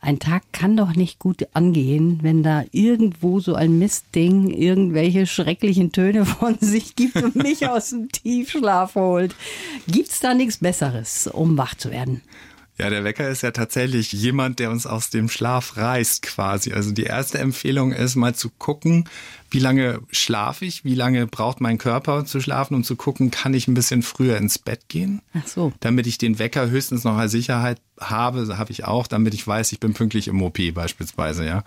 Ein 0.00 0.20
Tag 0.20 0.44
kann 0.52 0.76
doch 0.76 0.94
nicht 0.94 1.18
gut 1.18 1.48
angehen, 1.54 2.20
wenn 2.22 2.44
da 2.44 2.62
irgendwo 2.70 3.40
so 3.40 3.54
ein 3.54 3.78
Mistding 3.80 4.48
irgendwelche 4.48 5.26
schrecklichen 5.26 5.90
Töne 5.90 6.24
von 6.24 6.56
sich 6.60 6.94
gibt 6.94 7.16
und 7.16 7.34
mich 7.34 7.68
aus 7.68 7.90
dem 7.90 8.08
Tiefschlaf 8.10 8.94
holt. 8.94 9.34
Gibt's 9.88 10.20
da 10.20 10.34
nichts 10.34 10.58
Besseres, 10.58 11.26
um 11.26 11.58
wach 11.58 11.74
zu 11.74 11.90
werden? 11.90 12.22
Ja, 12.80 12.88
der 12.88 13.04
Wecker 13.04 13.28
ist 13.28 13.42
ja 13.42 13.50
tatsächlich 13.50 14.10
jemand, 14.10 14.58
der 14.58 14.70
uns 14.70 14.86
aus 14.86 15.10
dem 15.10 15.28
Schlaf 15.28 15.76
reißt 15.76 16.22
quasi. 16.22 16.72
Also 16.72 16.92
die 16.92 17.02
erste 17.02 17.36
Empfehlung 17.36 17.92
ist 17.92 18.16
mal 18.16 18.34
zu 18.34 18.48
gucken, 18.48 19.04
wie 19.50 19.58
lange 19.58 20.00
schlafe 20.10 20.64
ich, 20.64 20.82
wie 20.82 20.94
lange 20.94 21.26
braucht 21.26 21.60
mein 21.60 21.76
Körper 21.76 22.24
zu 22.24 22.40
schlafen, 22.40 22.74
um 22.74 22.82
zu 22.82 22.96
gucken, 22.96 23.30
kann 23.30 23.52
ich 23.52 23.68
ein 23.68 23.74
bisschen 23.74 24.02
früher 24.02 24.38
ins 24.38 24.58
Bett 24.58 24.88
gehen? 24.88 25.20
Ach 25.34 25.46
so. 25.46 25.74
Damit 25.80 26.06
ich 26.06 26.16
den 26.16 26.38
Wecker 26.38 26.70
höchstens 26.70 27.04
noch 27.04 27.18
als 27.18 27.32
Sicherheit 27.32 27.82
habe, 28.00 28.56
habe 28.56 28.72
ich 28.72 28.84
auch, 28.84 29.06
damit 29.06 29.34
ich 29.34 29.46
weiß, 29.46 29.72
ich 29.72 29.80
bin 29.80 29.92
pünktlich 29.92 30.28
im 30.28 30.40
OP 30.40 30.58
beispielsweise, 30.72 31.44
ja. 31.44 31.64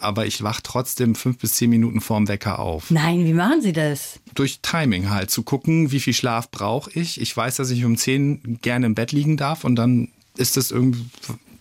Aber 0.00 0.24
ich 0.24 0.42
wach 0.42 0.62
trotzdem 0.62 1.14
fünf 1.14 1.38
bis 1.38 1.56
zehn 1.56 1.68
Minuten 1.68 2.00
vorm 2.00 2.26
Wecker 2.26 2.58
auf. 2.58 2.90
Nein, 2.90 3.26
wie 3.26 3.34
machen 3.34 3.60
Sie 3.60 3.74
das? 3.74 4.18
Durch 4.34 4.60
Timing 4.62 5.10
halt, 5.10 5.30
zu 5.30 5.42
gucken, 5.42 5.92
wie 5.92 6.00
viel 6.00 6.14
Schlaf 6.14 6.50
brauche 6.50 6.90
ich. 6.94 7.20
Ich 7.20 7.36
weiß, 7.36 7.56
dass 7.56 7.70
ich 7.70 7.84
um 7.84 7.98
zehn 7.98 8.60
gerne 8.62 8.86
im 8.86 8.94
Bett 8.94 9.12
liegen 9.12 9.36
darf 9.36 9.64
und 9.64 9.76
dann 9.76 10.08
ist 10.36 10.56
das 10.56 10.70
irgendwie 10.70 11.04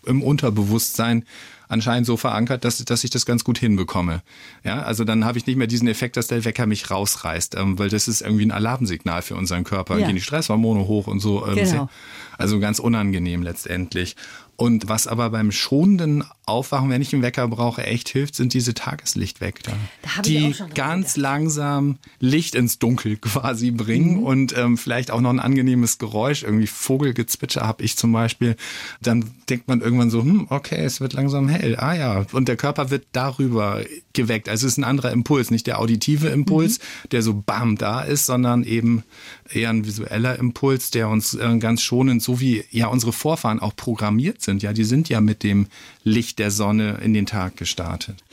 im 0.05 0.21
Unterbewusstsein 0.21 1.25
anscheinend 1.73 2.05
so 2.05 2.17
verankert, 2.17 2.65
dass, 2.65 2.77
dass 2.85 3.03
ich 3.03 3.09
das 3.09 3.25
ganz 3.25 3.43
gut 3.43 3.57
hinbekomme. 3.57 4.21
Ja, 4.63 4.83
also 4.83 5.03
dann 5.03 5.25
habe 5.25 5.37
ich 5.37 5.47
nicht 5.47 5.55
mehr 5.55 5.67
diesen 5.67 5.87
Effekt, 5.87 6.17
dass 6.17 6.27
der 6.27 6.45
Wecker 6.45 6.65
mich 6.65 6.91
rausreißt, 6.91 7.55
ähm, 7.55 7.79
weil 7.79 7.89
das 7.89 8.07
ist 8.07 8.21
irgendwie 8.21 8.45
ein 8.45 8.51
Alarmsignal 8.51 9.21
für 9.21 9.35
unseren 9.35 9.63
Körper. 9.63 9.97
Ja. 9.97 10.05
Gehen 10.05 10.15
die 10.15 10.21
Stresshormone 10.21 10.87
hoch 10.87 11.07
und 11.07 11.19
so. 11.19 11.45
Ähm, 11.47 11.55
genau. 11.55 11.89
Also 12.37 12.59
ganz 12.59 12.79
unangenehm 12.79 13.43
letztendlich. 13.43 14.15
Und 14.55 14.87
was 14.87 15.07
aber 15.07 15.31
beim 15.31 15.51
schonenden 15.51 16.23
Aufwachen, 16.45 16.89
wenn 16.89 17.01
ich 17.01 17.13
einen 17.13 17.23
Wecker 17.23 17.47
brauche, 17.47 17.85
echt 17.85 18.09
hilft, 18.09 18.35
sind 18.35 18.53
diese 18.53 18.73
Tageslichtwecker, 18.73 19.71
da 20.01 20.21
die 20.21 20.53
ganz 20.75 21.15
langsam 21.15 21.97
Licht 22.19 22.55
ins 22.55 22.79
Dunkel 22.79 23.17
quasi 23.17 23.71
bringen 23.71 24.17
mhm. 24.17 24.23
und 24.23 24.57
ähm, 24.57 24.77
vielleicht 24.77 25.11
auch 25.11 25.21
noch 25.21 25.29
ein 25.29 25.39
angenehmes 25.39 25.99
Geräusch, 25.99 26.43
irgendwie 26.43 26.67
Vogelgezwitscher 26.67 27.61
habe 27.61 27.83
ich 27.83 27.97
zum 27.97 28.11
Beispiel. 28.11 28.55
Dann 29.01 29.31
denkt 29.49 29.67
man 29.67 29.81
irgendwann 29.81 30.09
so, 30.09 30.21
hm, 30.21 30.47
okay, 30.49 30.83
es 30.83 30.99
wird 30.99 31.13
langsam 31.13 31.47
hell. 31.47 31.77
Ah 31.77 31.93
ja, 31.93 32.25
und 32.33 32.47
der 32.47 32.57
Körper 32.57 32.89
wird 32.89 33.05
darüber 33.13 33.81
geweckt. 34.11 34.49
Also 34.49 34.67
es 34.67 34.73
ist 34.73 34.77
ein 34.77 34.83
anderer 34.83 35.11
Impuls, 35.11 35.49
nicht 35.49 35.67
der 35.67 35.79
auditive 35.79 36.27
Impuls, 36.27 36.79
mhm. 36.79 37.09
der 37.11 37.21
so 37.21 37.33
bam 37.33 37.77
da 37.77 38.01
ist, 38.01 38.25
sondern 38.25 38.63
eben 38.63 39.03
eher 39.49 39.69
ein 39.69 39.85
visueller 39.85 40.37
Impuls, 40.39 40.91
der 40.91 41.09
uns 41.09 41.33
äh, 41.35 41.57
ganz 41.57 41.81
schonend, 41.81 42.21
so 42.21 42.39
wie 42.39 42.63
ja 42.69 42.87
unsere 42.87 43.13
Vorfahren 43.13 43.59
auch 43.59 43.75
programmiert 43.75 44.41
sind. 44.41 44.63
Ja, 44.63 44.73
die 44.73 44.83
sind 44.83 45.09
ja 45.09 45.21
mit 45.21 45.43
dem 45.43 45.67
Licht 46.03 46.32
der 46.35 46.51
Sonne 46.51 46.99
in 47.03 47.13
den 47.13 47.25
Tag 47.25 47.57
gestartet. 47.57 48.23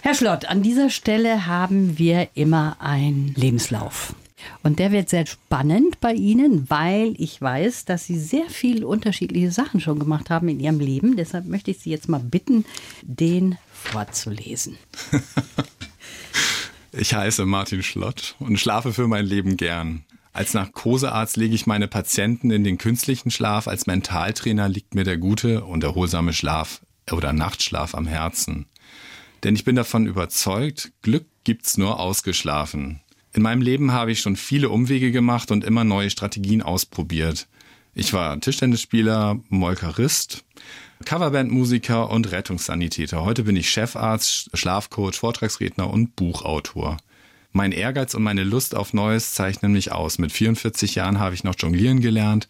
Herr 0.00 0.14
Schlott, 0.14 0.44
an 0.46 0.62
dieser 0.62 0.90
Stelle 0.90 1.46
haben 1.46 1.98
wir 1.98 2.28
immer 2.34 2.76
einen 2.80 3.34
Lebenslauf. 3.34 4.14
Und 4.62 4.78
der 4.78 4.92
wird 4.92 5.08
sehr 5.08 5.26
spannend 5.26 6.00
bei 6.00 6.12
Ihnen, 6.12 6.70
weil 6.70 7.14
ich 7.18 7.40
weiß, 7.40 7.84
dass 7.84 8.06
Sie 8.06 8.18
sehr 8.18 8.48
viele 8.48 8.86
unterschiedliche 8.86 9.50
Sachen 9.50 9.80
schon 9.80 9.98
gemacht 9.98 10.30
haben 10.30 10.48
in 10.48 10.60
Ihrem 10.60 10.80
Leben. 10.80 11.16
Deshalb 11.16 11.46
möchte 11.46 11.70
ich 11.70 11.80
Sie 11.80 11.90
jetzt 11.90 12.08
mal 12.08 12.20
bitten, 12.20 12.64
den 13.02 13.58
vorzulesen. 13.72 14.78
ich 16.92 17.14
heiße 17.14 17.44
Martin 17.46 17.82
Schlott 17.82 18.36
und 18.38 18.58
schlafe 18.58 18.92
für 18.92 19.08
mein 19.08 19.26
Leben 19.26 19.56
gern. 19.56 20.04
Als 20.32 20.54
Narkosearzt 20.54 21.36
lege 21.36 21.54
ich 21.54 21.66
meine 21.66 21.88
Patienten 21.88 22.50
in 22.50 22.62
den 22.62 22.78
künstlichen 22.78 23.30
Schlaf. 23.30 23.66
Als 23.66 23.86
Mentaltrainer 23.86 24.68
liegt 24.68 24.94
mir 24.94 25.04
der 25.04 25.18
gute 25.18 25.64
und 25.64 25.82
erholsame 25.82 26.32
Schlaf 26.32 26.80
oder 27.12 27.32
Nachtschlaf 27.32 27.94
am 27.94 28.06
Herzen. 28.06 28.66
Denn 29.44 29.54
ich 29.54 29.64
bin 29.64 29.76
davon 29.76 30.06
überzeugt, 30.06 30.92
Glück 31.02 31.26
gibt's 31.44 31.78
nur 31.78 32.00
ausgeschlafen. 32.00 33.00
In 33.32 33.42
meinem 33.42 33.62
Leben 33.62 33.92
habe 33.92 34.10
ich 34.10 34.20
schon 34.20 34.36
viele 34.36 34.68
Umwege 34.68 35.12
gemacht 35.12 35.50
und 35.50 35.64
immer 35.64 35.84
neue 35.84 36.10
Strategien 36.10 36.62
ausprobiert. 36.62 37.46
Ich 37.94 38.12
war 38.12 38.40
Tischtennisspieler, 38.40 39.40
Molkerist, 39.48 40.44
Coverbandmusiker 41.04 42.10
und 42.10 42.32
Rettungssanitäter. 42.32 43.24
Heute 43.24 43.44
bin 43.44 43.56
ich 43.56 43.70
Chefarzt, 43.70 44.50
Schlafcoach, 44.54 45.14
Vortragsredner 45.14 45.88
und 45.88 46.16
Buchautor. 46.16 46.96
Mein 47.52 47.72
Ehrgeiz 47.72 48.14
und 48.14 48.22
meine 48.22 48.44
Lust 48.44 48.74
auf 48.74 48.92
Neues 48.92 49.34
zeichnen 49.34 49.72
mich 49.72 49.90
aus. 49.92 50.18
Mit 50.18 50.32
44 50.32 50.96
Jahren 50.96 51.18
habe 51.18 51.34
ich 51.34 51.44
noch 51.44 51.54
jonglieren 51.58 52.00
gelernt 52.00 52.48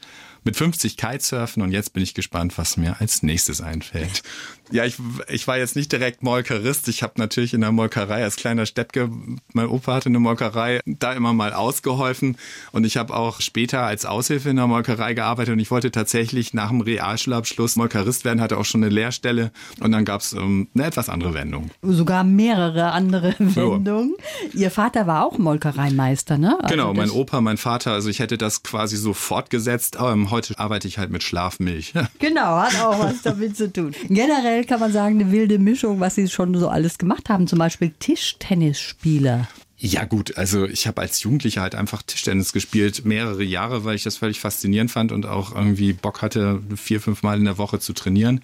mit 0.48 0.56
50 0.56 0.96
Kitesurfen 0.96 1.62
und 1.62 1.72
jetzt 1.72 1.92
bin 1.92 2.02
ich 2.02 2.14
gespannt, 2.14 2.56
was 2.56 2.78
mir 2.78 3.02
als 3.02 3.22
nächstes 3.22 3.60
einfällt. 3.60 4.22
Ja, 4.70 4.84
ich, 4.84 4.96
ich 5.28 5.46
war 5.46 5.58
jetzt 5.58 5.76
nicht 5.76 5.92
direkt 5.92 6.22
Molkerist. 6.22 6.88
Ich 6.88 7.02
habe 7.02 7.14
natürlich 7.16 7.54
in 7.54 7.60
der 7.60 7.72
Molkerei 7.72 8.22
als 8.22 8.36
kleiner 8.36 8.66
Steppke, 8.66 9.10
mein 9.52 9.66
Opa 9.66 9.94
hatte 9.94 10.08
eine 10.08 10.20
Molkerei, 10.20 10.80
da 10.84 11.12
immer 11.12 11.32
mal 11.32 11.52
ausgeholfen. 11.52 12.36
Und 12.72 12.84
ich 12.84 12.96
habe 12.96 13.14
auch 13.14 13.40
später 13.40 13.82
als 13.82 14.04
Aushilfe 14.04 14.50
in 14.50 14.56
der 14.56 14.66
Molkerei 14.66 15.14
gearbeitet 15.14 15.54
und 15.54 15.58
ich 15.58 15.70
wollte 15.70 15.90
tatsächlich 15.90 16.54
nach 16.54 16.68
dem 16.68 16.80
Realschulabschluss 16.80 17.76
Molkerist 17.76 18.24
werden, 18.24 18.40
hatte 18.40 18.58
auch 18.58 18.64
schon 18.64 18.82
eine 18.82 18.92
Lehrstelle 18.92 19.52
und 19.80 19.92
dann 19.92 20.04
gab 20.04 20.20
es 20.20 20.32
ähm, 20.32 20.68
eine 20.74 20.86
etwas 20.86 21.08
andere 21.08 21.34
Wendung. 21.34 21.70
Sogar 21.82 22.24
mehrere 22.24 22.92
andere 22.92 23.34
Wendungen. 23.38 24.14
Ja. 24.52 24.60
Ihr 24.60 24.70
Vater 24.70 25.06
war 25.06 25.24
auch 25.24 25.38
Molkereimeister, 25.38 26.38
ne? 26.38 26.58
Also 26.60 26.74
genau, 26.74 26.92
mein 26.94 27.10
Opa, 27.10 27.40
mein 27.40 27.56
Vater, 27.56 27.92
also 27.92 28.08
ich 28.08 28.18
hätte 28.18 28.38
das 28.38 28.62
quasi 28.62 28.96
so 28.96 29.14
fortgesetzt. 29.14 29.96
Ähm, 30.00 30.30
heute 30.30 30.58
arbeite 30.58 30.88
ich 30.88 30.98
halt 30.98 31.10
mit 31.10 31.22
Schlafmilch. 31.22 31.94
genau, 32.18 32.58
hat 32.58 32.80
auch 32.80 32.98
was 32.98 33.22
damit 33.22 33.56
zu 33.56 33.72
tun. 33.72 33.92
Generell 34.08 34.57
generell 34.58 34.64
kann 34.64 34.80
man 34.80 34.92
sagen, 34.92 35.20
eine 35.20 35.30
wilde 35.30 35.58
Mischung, 35.58 36.00
was 36.00 36.14
sie 36.14 36.28
schon 36.28 36.54
so 36.54 36.68
alles 36.68 36.98
gemacht 36.98 37.28
haben. 37.28 37.46
Zum 37.46 37.58
Beispiel 37.58 37.92
Tischtennisspieler. 37.98 39.48
Ja 39.80 40.04
gut, 40.04 40.36
also 40.36 40.66
ich 40.66 40.88
habe 40.88 41.00
als 41.00 41.22
Jugendlicher 41.22 41.62
halt 41.62 41.76
einfach 41.76 42.02
Tischtennis 42.02 42.52
gespielt, 42.52 43.04
mehrere 43.04 43.44
Jahre, 43.44 43.84
weil 43.84 43.94
ich 43.94 44.02
das 44.02 44.16
völlig 44.16 44.40
faszinierend 44.40 44.90
fand 44.90 45.12
und 45.12 45.24
auch 45.24 45.54
irgendwie 45.54 45.92
Bock 45.92 46.20
hatte, 46.20 46.60
vier, 46.74 47.00
fünf 47.00 47.22
Mal 47.22 47.38
in 47.38 47.44
der 47.44 47.58
Woche 47.58 47.78
zu 47.78 47.92
trainieren. 47.92 48.40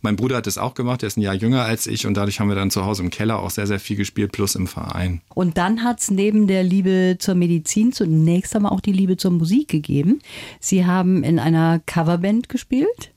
Mein 0.00 0.16
Bruder 0.16 0.36
hat 0.36 0.46
das 0.46 0.56
auch 0.56 0.72
gemacht, 0.72 1.02
der 1.02 1.08
ist 1.08 1.18
ein 1.18 1.22
Jahr 1.22 1.34
jünger 1.34 1.64
als 1.64 1.86
ich 1.86 2.06
und 2.06 2.14
dadurch 2.14 2.40
haben 2.40 2.48
wir 2.48 2.54
dann 2.54 2.70
zu 2.70 2.86
Hause 2.86 3.02
im 3.02 3.10
Keller 3.10 3.40
auch 3.40 3.50
sehr, 3.50 3.66
sehr 3.66 3.80
viel 3.80 3.96
gespielt, 3.96 4.32
plus 4.32 4.54
im 4.54 4.66
Verein. 4.66 5.20
Und 5.34 5.58
dann 5.58 5.84
hat 5.84 6.00
es 6.00 6.10
neben 6.10 6.46
der 6.46 6.62
Liebe 6.62 7.16
zur 7.18 7.34
Medizin 7.34 7.92
zunächst 7.92 8.56
einmal 8.56 8.72
auch 8.72 8.80
die 8.80 8.92
Liebe 8.92 9.18
zur 9.18 9.32
Musik 9.32 9.68
gegeben. 9.68 10.20
Sie 10.60 10.86
haben 10.86 11.22
in 11.22 11.38
einer 11.38 11.80
Coverband 11.84 12.48
gespielt, 12.48 13.12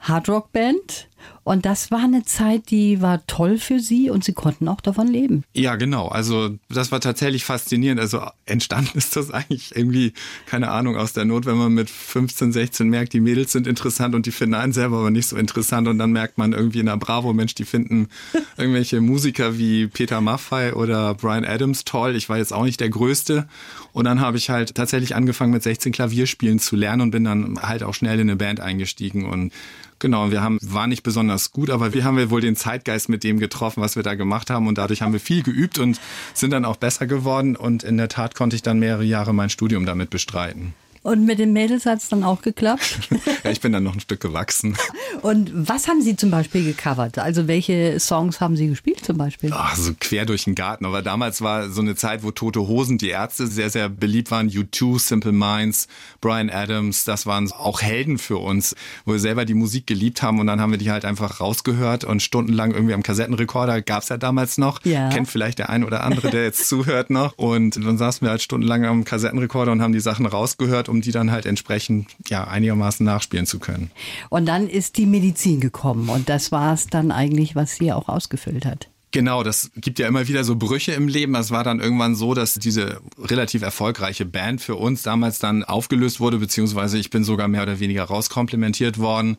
Hardrock-Band 0.00 1.08
und 1.46 1.64
das 1.64 1.92
war 1.92 2.02
eine 2.02 2.24
Zeit, 2.24 2.70
die 2.70 3.00
war 3.00 3.24
toll 3.28 3.58
für 3.58 3.78
Sie 3.78 4.10
und 4.10 4.24
Sie 4.24 4.32
konnten 4.32 4.66
auch 4.66 4.80
davon 4.80 5.06
leben. 5.06 5.44
Ja, 5.54 5.76
genau. 5.76 6.08
Also 6.08 6.58
das 6.68 6.90
war 6.90 7.00
tatsächlich 7.00 7.44
faszinierend. 7.44 8.00
Also 8.00 8.20
entstanden 8.46 8.98
ist 8.98 9.14
das 9.14 9.30
eigentlich 9.30 9.76
irgendwie, 9.76 10.12
keine 10.46 10.72
Ahnung, 10.72 10.96
aus 10.96 11.12
der 11.12 11.24
Not, 11.24 11.46
wenn 11.46 11.56
man 11.56 11.72
mit 11.72 11.88
15, 11.88 12.50
16 12.50 12.88
merkt, 12.88 13.12
die 13.12 13.20
Mädels 13.20 13.52
sind 13.52 13.68
interessant 13.68 14.16
und 14.16 14.26
die 14.26 14.32
finden 14.32 14.56
einen 14.56 14.72
selber 14.72 14.98
aber 14.98 15.12
nicht 15.12 15.28
so 15.28 15.36
interessant. 15.36 15.86
Und 15.86 15.98
dann 15.98 16.10
merkt 16.10 16.36
man 16.36 16.52
irgendwie 16.52 16.80
in 16.80 16.86
der 16.86 16.96
Bravo, 16.96 17.32
Mensch, 17.32 17.54
die 17.54 17.64
finden 17.64 18.08
irgendwelche 18.56 19.00
Musiker 19.00 19.56
wie 19.56 19.86
Peter 19.86 20.20
Maffay 20.20 20.72
oder 20.72 21.14
Brian 21.14 21.44
Adams 21.44 21.84
toll. 21.84 22.16
Ich 22.16 22.28
war 22.28 22.38
jetzt 22.38 22.52
auch 22.52 22.64
nicht 22.64 22.80
der 22.80 22.90
Größte. 22.90 23.46
Und 23.92 24.04
dann 24.04 24.20
habe 24.20 24.36
ich 24.36 24.50
halt 24.50 24.74
tatsächlich 24.74 25.14
angefangen 25.14 25.52
mit 25.52 25.62
16 25.62 25.92
Klavierspielen 25.92 26.58
zu 26.58 26.74
lernen 26.74 27.02
und 27.02 27.12
bin 27.12 27.22
dann 27.22 27.62
halt 27.62 27.84
auch 27.84 27.94
schnell 27.94 28.18
in 28.18 28.28
eine 28.28 28.36
Band 28.36 28.58
eingestiegen 28.58 29.26
und 29.26 29.52
Genau, 29.98 30.30
wir 30.30 30.42
haben, 30.42 30.58
war 30.62 30.86
nicht 30.86 31.02
besonders 31.02 31.52
gut, 31.52 31.70
aber 31.70 31.94
wir 31.94 32.04
haben 32.04 32.18
wir 32.18 32.30
wohl 32.30 32.42
den 32.42 32.54
Zeitgeist 32.54 33.08
mit 33.08 33.24
dem 33.24 33.38
getroffen, 33.38 33.82
was 33.82 33.96
wir 33.96 34.02
da 34.02 34.14
gemacht 34.14 34.50
haben 34.50 34.66
und 34.66 34.76
dadurch 34.76 35.00
haben 35.00 35.12
wir 35.12 35.20
viel 35.20 35.42
geübt 35.42 35.78
und 35.78 36.00
sind 36.34 36.50
dann 36.50 36.66
auch 36.66 36.76
besser 36.76 37.06
geworden 37.06 37.56
und 37.56 37.82
in 37.82 37.96
der 37.96 38.08
Tat 38.08 38.34
konnte 38.34 38.56
ich 38.56 38.62
dann 38.62 38.78
mehrere 38.78 39.04
Jahre 39.04 39.32
mein 39.32 39.48
Studium 39.48 39.86
damit 39.86 40.10
bestreiten. 40.10 40.74
Und 41.06 41.24
mit 41.24 41.38
den 41.38 41.52
Mädels 41.52 41.86
hat 41.86 41.98
es 41.98 42.08
dann 42.08 42.24
auch 42.24 42.42
geklappt? 42.42 42.98
ja, 43.44 43.50
ich 43.52 43.60
bin 43.60 43.70
dann 43.70 43.84
noch 43.84 43.94
ein 43.94 44.00
Stück 44.00 44.18
gewachsen. 44.18 44.76
Und 45.22 45.52
was 45.54 45.86
haben 45.86 46.02
Sie 46.02 46.16
zum 46.16 46.32
Beispiel 46.32 46.64
gecovert? 46.64 47.20
Also 47.20 47.46
welche 47.46 48.00
Songs 48.00 48.40
haben 48.40 48.56
Sie 48.56 48.66
gespielt 48.66 49.04
zum 49.04 49.16
Beispiel? 49.16 49.50
Ach, 49.52 49.76
so 49.76 49.92
quer 50.00 50.26
durch 50.26 50.46
den 50.46 50.56
Garten. 50.56 50.84
Aber 50.84 51.02
damals 51.02 51.42
war 51.42 51.70
so 51.70 51.80
eine 51.80 51.94
Zeit, 51.94 52.24
wo 52.24 52.32
Tote 52.32 52.66
Hosen, 52.66 52.98
die 52.98 53.10
Ärzte 53.10 53.46
sehr, 53.46 53.70
sehr 53.70 53.88
beliebt 53.88 54.32
waren. 54.32 54.48
U2, 54.50 54.98
Simple 54.98 55.30
Minds, 55.30 55.86
Brian 56.20 56.50
Adams, 56.50 57.04
das 57.04 57.24
waren 57.24 57.52
auch 57.52 57.82
Helden 57.82 58.18
für 58.18 58.38
uns, 58.38 58.74
wo 59.04 59.12
wir 59.12 59.20
selber 59.20 59.44
die 59.44 59.54
Musik 59.54 59.86
geliebt 59.86 60.22
haben. 60.22 60.40
Und 60.40 60.48
dann 60.48 60.60
haben 60.60 60.72
wir 60.72 60.78
die 60.78 60.90
halt 60.90 61.04
einfach 61.04 61.38
rausgehört 61.38 62.02
und 62.02 62.20
stundenlang 62.20 62.72
irgendwie 62.72 62.94
am 62.94 63.04
Kassettenrekorder, 63.04 63.80
gab 63.80 64.02
es 64.02 64.08
ja 64.08 64.16
damals 64.16 64.58
noch. 64.58 64.84
Ja. 64.84 65.08
Kennt 65.10 65.28
vielleicht 65.28 65.60
der 65.60 65.70
ein 65.70 65.84
oder 65.84 66.02
andere, 66.02 66.30
der 66.30 66.42
jetzt 66.42 66.66
zuhört 66.68 67.10
noch. 67.10 67.38
Und 67.38 67.76
dann 67.76 67.96
saßen 67.96 68.26
wir 68.26 68.30
halt 68.30 68.42
stundenlang 68.42 68.84
am 68.84 69.04
Kassettenrekorder 69.04 69.70
und 69.70 69.82
haben 69.82 69.92
die 69.92 70.00
Sachen 70.00 70.26
rausgehört, 70.26 70.88
um 70.95 70.95
die 71.00 71.12
dann 71.12 71.30
halt 71.30 71.46
entsprechend 71.46 72.08
ja 72.28 72.46
einigermaßen 72.46 73.04
nachspielen 73.04 73.46
zu 73.46 73.58
können. 73.58 73.90
Und 74.30 74.46
dann 74.46 74.68
ist 74.68 74.96
die 74.96 75.06
Medizin 75.06 75.60
gekommen 75.60 76.08
und 76.08 76.28
das 76.28 76.52
war 76.52 76.74
es 76.74 76.86
dann 76.86 77.10
eigentlich, 77.10 77.54
was 77.54 77.76
sie 77.76 77.92
auch 77.92 78.08
ausgefüllt 78.08 78.66
hat. 78.66 78.88
Genau, 79.12 79.42
das 79.42 79.70
gibt 79.76 79.98
ja 79.98 80.08
immer 80.08 80.28
wieder 80.28 80.44
so 80.44 80.56
Brüche 80.56 80.92
im 80.92 81.08
Leben. 81.08 81.32
Das 81.32 81.50
war 81.50 81.64
dann 81.64 81.80
irgendwann 81.80 82.14
so, 82.14 82.34
dass 82.34 82.54
diese 82.54 83.00
relativ 83.18 83.62
erfolgreiche 83.62 84.26
Band 84.26 84.60
für 84.60 84.74
uns 84.74 85.02
damals 85.02 85.38
dann 85.38 85.64
aufgelöst 85.64 86.20
wurde, 86.20 86.38
beziehungsweise 86.38 86.98
ich 86.98 87.08
bin 87.08 87.24
sogar 87.24 87.48
mehr 87.48 87.62
oder 87.62 87.80
weniger 87.80 88.04
rauskomplimentiert 88.04 88.98
worden. 88.98 89.38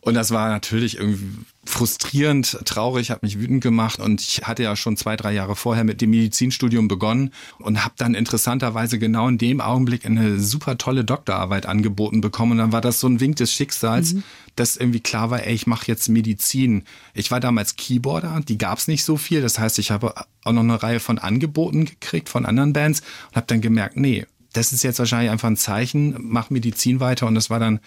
Und 0.00 0.14
das 0.14 0.30
war 0.30 0.48
natürlich 0.50 0.98
irgendwie 0.98 1.26
frustrierend, 1.68 2.58
traurig, 2.64 3.10
hat 3.10 3.22
mich 3.22 3.38
wütend 3.38 3.62
gemacht 3.62 4.00
und 4.00 4.20
ich 4.22 4.42
hatte 4.44 4.62
ja 4.62 4.74
schon 4.74 4.96
zwei, 4.96 5.16
drei 5.16 5.32
Jahre 5.32 5.54
vorher 5.54 5.84
mit 5.84 6.00
dem 6.00 6.10
Medizinstudium 6.10 6.88
begonnen 6.88 7.32
und 7.58 7.84
habe 7.84 7.94
dann 7.98 8.14
interessanterweise 8.14 8.98
genau 8.98 9.28
in 9.28 9.38
dem 9.38 9.60
Augenblick 9.60 10.06
eine 10.06 10.40
super 10.40 10.78
tolle 10.78 11.04
Doktorarbeit 11.04 11.66
angeboten 11.66 12.20
bekommen 12.20 12.52
und 12.52 12.58
dann 12.58 12.72
war 12.72 12.80
das 12.80 13.00
so 13.00 13.06
ein 13.06 13.20
Wink 13.20 13.36
des 13.36 13.52
Schicksals, 13.52 14.14
mhm. 14.14 14.22
dass 14.56 14.76
irgendwie 14.76 15.00
klar 15.00 15.30
war, 15.30 15.46
ey, 15.46 15.54
ich 15.54 15.66
mache 15.66 15.86
jetzt 15.88 16.08
Medizin. 16.08 16.84
Ich 17.12 17.30
war 17.30 17.38
damals 17.38 17.76
Keyboarder, 17.76 18.40
die 18.48 18.58
gab's 18.58 18.88
nicht 18.88 19.04
so 19.04 19.16
viel, 19.16 19.42
das 19.42 19.58
heißt, 19.58 19.78
ich 19.78 19.90
habe 19.90 20.14
auch 20.44 20.52
noch 20.52 20.62
eine 20.62 20.82
Reihe 20.82 21.00
von 21.00 21.18
Angeboten 21.18 21.84
gekriegt 21.84 22.30
von 22.30 22.46
anderen 22.46 22.72
Bands 22.72 23.02
und 23.28 23.36
habe 23.36 23.46
dann 23.46 23.60
gemerkt, 23.60 23.96
nee, 23.96 24.26
das 24.54 24.72
ist 24.72 24.82
jetzt 24.82 24.98
wahrscheinlich 24.98 25.30
einfach 25.30 25.48
ein 25.48 25.56
Zeichen, 25.56 26.16
mach 26.18 26.48
Medizin 26.50 27.00
weiter 27.00 27.26
und 27.26 27.34
das 27.34 27.50
war 27.50 27.60
dann 27.60 27.80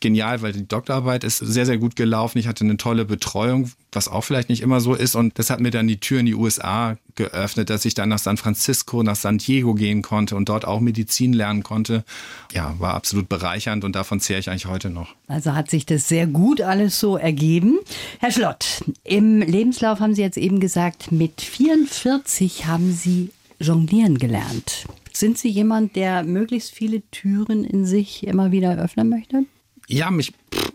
genial, 0.00 0.42
weil 0.42 0.52
die 0.52 0.66
Doktorarbeit 0.66 1.24
ist 1.24 1.38
sehr, 1.38 1.66
sehr 1.66 1.78
gut 1.78 1.96
gelaufen. 1.96 2.38
Ich 2.38 2.46
hatte 2.46 2.64
eine 2.64 2.76
tolle 2.76 3.04
Betreuung, 3.04 3.70
was 3.92 4.08
auch 4.08 4.22
vielleicht 4.22 4.48
nicht 4.48 4.62
immer 4.62 4.80
so 4.80 4.94
ist. 4.94 5.14
Und 5.14 5.38
das 5.38 5.50
hat 5.50 5.60
mir 5.60 5.70
dann 5.70 5.86
die 5.86 5.98
Tür 5.98 6.20
in 6.20 6.26
die 6.26 6.34
USA 6.34 6.96
geöffnet, 7.14 7.70
dass 7.70 7.84
ich 7.84 7.94
dann 7.94 8.08
nach 8.08 8.18
San 8.18 8.36
Francisco, 8.36 9.02
nach 9.02 9.16
San 9.16 9.38
Diego 9.38 9.74
gehen 9.74 10.02
konnte 10.02 10.36
und 10.36 10.48
dort 10.48 10.66
auch 10.66 10.80
Medizin 10.80 11.32
lernen 11.32 11.62
konnte. 11.62 12.04
Ja, 12.52 12.74
war 12.78 12.94
absolut 12.94 13.28
bereichernd 13.28 13.84
und 13.84 13.96
davon 13.96 14.20
zehre 14.20 14.40
ich 14.40 14.50
eigentlich 14.50 14.66
heute 14.66 14.90
noch. 14.90 15.14
Also 15.28 15.54
hat 15.54 15.70
sich 15.70 15.86
das 15.86 16.08
sehr 16.08 16.26
gut 16.26 16.60
alles 16.60 17.00
so 17.00 17.16
ergeben. 17.16 17.78
Herr 18.18 18.30
Schlott, 18.30 18.84
im 19.04 19.40
Lebenslauf 19.40 20.00
haben 20.00 20.14
Sie 20.14 20.22
jetzt 20.22 20.38
eben 20.38 20.60
gesagt, 20.60 21.10
mit 21.10 21.40
44 21.40 22.66
haben 22.66 22.92
Sie 22.92 23.30
jonglieren 23.58 24.18
gelernt. 24.18 24.86
Sind 25.12 25.38
Sie 25.38 25.48
jemand, 25.48 25.96
der 25.96 26.24
möglichst 26.24 26.72
viele 26.72 27.00
Türen 27.10 27.64
in 27.64 27.86
sich 27.86 28.26
immer 28.26 28.52
wieder 28.52 28.76
öffnen 28.76 29.08
möchte? 29.08 29.44
Ja, 29.86 30.10
mich, 30.10 30.32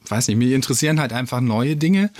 weiß 0.07 0.27
nicht, 0.27 0.37
mich 0.37 0.51
interessieren 0.51 0.99
halt 0.99 1.13
einfach 1.13 1.41
neue 1.41 1.75
Dinge. 1.75 2.11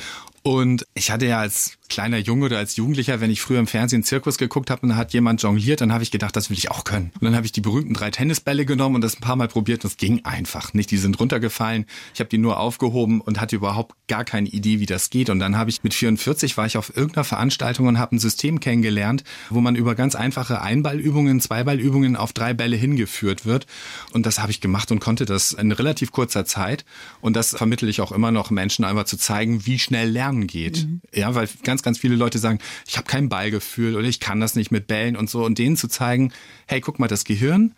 Und 0.44 0.88
ich 0.94 1.12
hatte 1.12 1.28
ja 1.28 1.40
als 1.40 1.78
kleiner 1.92 2.18
Junge 2.18 2.46
oder 2.46 2.58
als 2.58 2.78
Jugendlicher, 2.78 3.20
wenn 3.20 3.30
ich 3.30 3.42
früher 3.42 3.60
im 3.60 3.68
Fernsehen 3.68 4.04
Zirkus 4.04 4.38
geguckt 4.38 4.72
habe 4.72 4.84
und 4.84 4.90
da 4.90 4.96
hat 4.96 5.14
jemand 5.14 5.42
jongliert, 5.42 5.82
dann 5.82 5.92
habe 5.92 6.04
ich 6.04 6.10
gedacht, 6.10 6.36
das 6.36 6.50
will 6.50 6.58
ich 6.58 6.72
auch 6.72 6.86
können. 6.86 7.12
Und 7.16 7.26
dann 7.26 7.36
habe 7.36 7.46
ich 7.46 7.52
die 7.52 7.62
berühmten 7.62 7.94
drei 7.94 8.10
Tennisbälle 8.12 8.66
genommen 8.66 8.96
und 8.96 9.02
das 9.02 9.18
ein 9.18 9.22
paar 9.22 9.36
Mal 9.36 9.50
probiert 9.50 9.84
und 9.84 9.92
es 9.92 9.98
ging 9.98 10.24
einfach 10.24 10.74
nicht. 10.74 10.90
Die 10.90 10.98
sind 10.98 11.20
runtergefallen. 11.20 11.86
Ich 12.14 12.22
habe 12.22 12.30
die 12.30 12.38
nur 12.38 12.60
aufgehoben 12.60 13.20
und 13.20 13.42
hatte 13.42 13.58
überhaupt 13.58 13.96
gar 14.08 14.24
keine 14.24 14.48
Idee, 14.48 14.80
wie 14.80 14.86
das 14.86 15.10
geht. 15.10 15.30
Und 15.30 15.40
dann 15.40 15.58
habe 15.58 15.70
ich 15.70 15.84
mit 15.84 15.94
44 15.94 16.58
war 16.58 16.66
ich 16.66 16.78
auf 16.78 16.96
irgendeiner 16.96 17.26
Veranstaltung 17.26 17.88
und 17.88 18.00
habe 18.00 18.16
ein 18.16 18.20
System 18.20 18.62
kennengelernt, 18.62 19.26
wo 19.50 19.60
man 19.60 19.76
über 19.76 19.94
ganz 19.94 20.16
einfache 20.16 20.62
Einballübungen, 20.62 21.42
Zweiballübungen 21.42 22.16
auf 22.16 22.32
drei 22.32 22.54
Bälle 22.54 22.78
hingeführt 22.78 23.46
wird. 23.46 23.68
Und 24.14 24.26
das 24.26 24.40
habe 24.40 24.52
ich 24.52 24.62
gemacht 24.62 24.92
und 24.92 25.02
konnte 25.02 25.26
das 25.26 25.52
in 25.52 25.72
relativ 25.72 26.12
kurzer 26.12 26.46
Zeit. 26.46 26.86
Und 27.20 27.36
das 27.36 27.50
vermittle 27.50 27.90
ich 27.90 28.00
auch 28.00 28.14
immer 28.14 28.32
noch 28.32 28.50
Menschen, 28.50 28.86
einfach 28.86 29.06
zu 29.06 29.18
zeigen, 29.18 29.66
wie 29.66 29.78
schnell 29.78 30.10
Lernen 30.10 30.48
geht. 30.48 30.86
Mhm. 30.86 31.02
Ja, 31.14 31.36
weil 31.36 31.50
ganz 31.64 31.81
ganz, 31.82 31.92
ganz 31.92 32.00
viele 32.00 32.16
Leute 32.16 32.38
sagen, 32.38 32.60
ich 32.88 32.98
habe 32.98 33.08
kein 33.08 33.28
Ballgefühl 33.28 33.96
oder 33.96 34.08
ich 34.08 34.20
kann 34.20 34.40
das 34.40 34.56
nicht 34.56 34.72
mit 34.72 34.88
Bällen 34.88 35.18
und 35.18 35.30
so. 35.30 35.44
Und 35.44 35.58
denen 35.58 35.76
zu 35.76 35.88
zeigen, 35.88 36.32
hey, 36.68 36.80
guck 36.80 37.00
mal, 37.00 37.08
das 37.08 37.26
Gehirn 37.26 37.74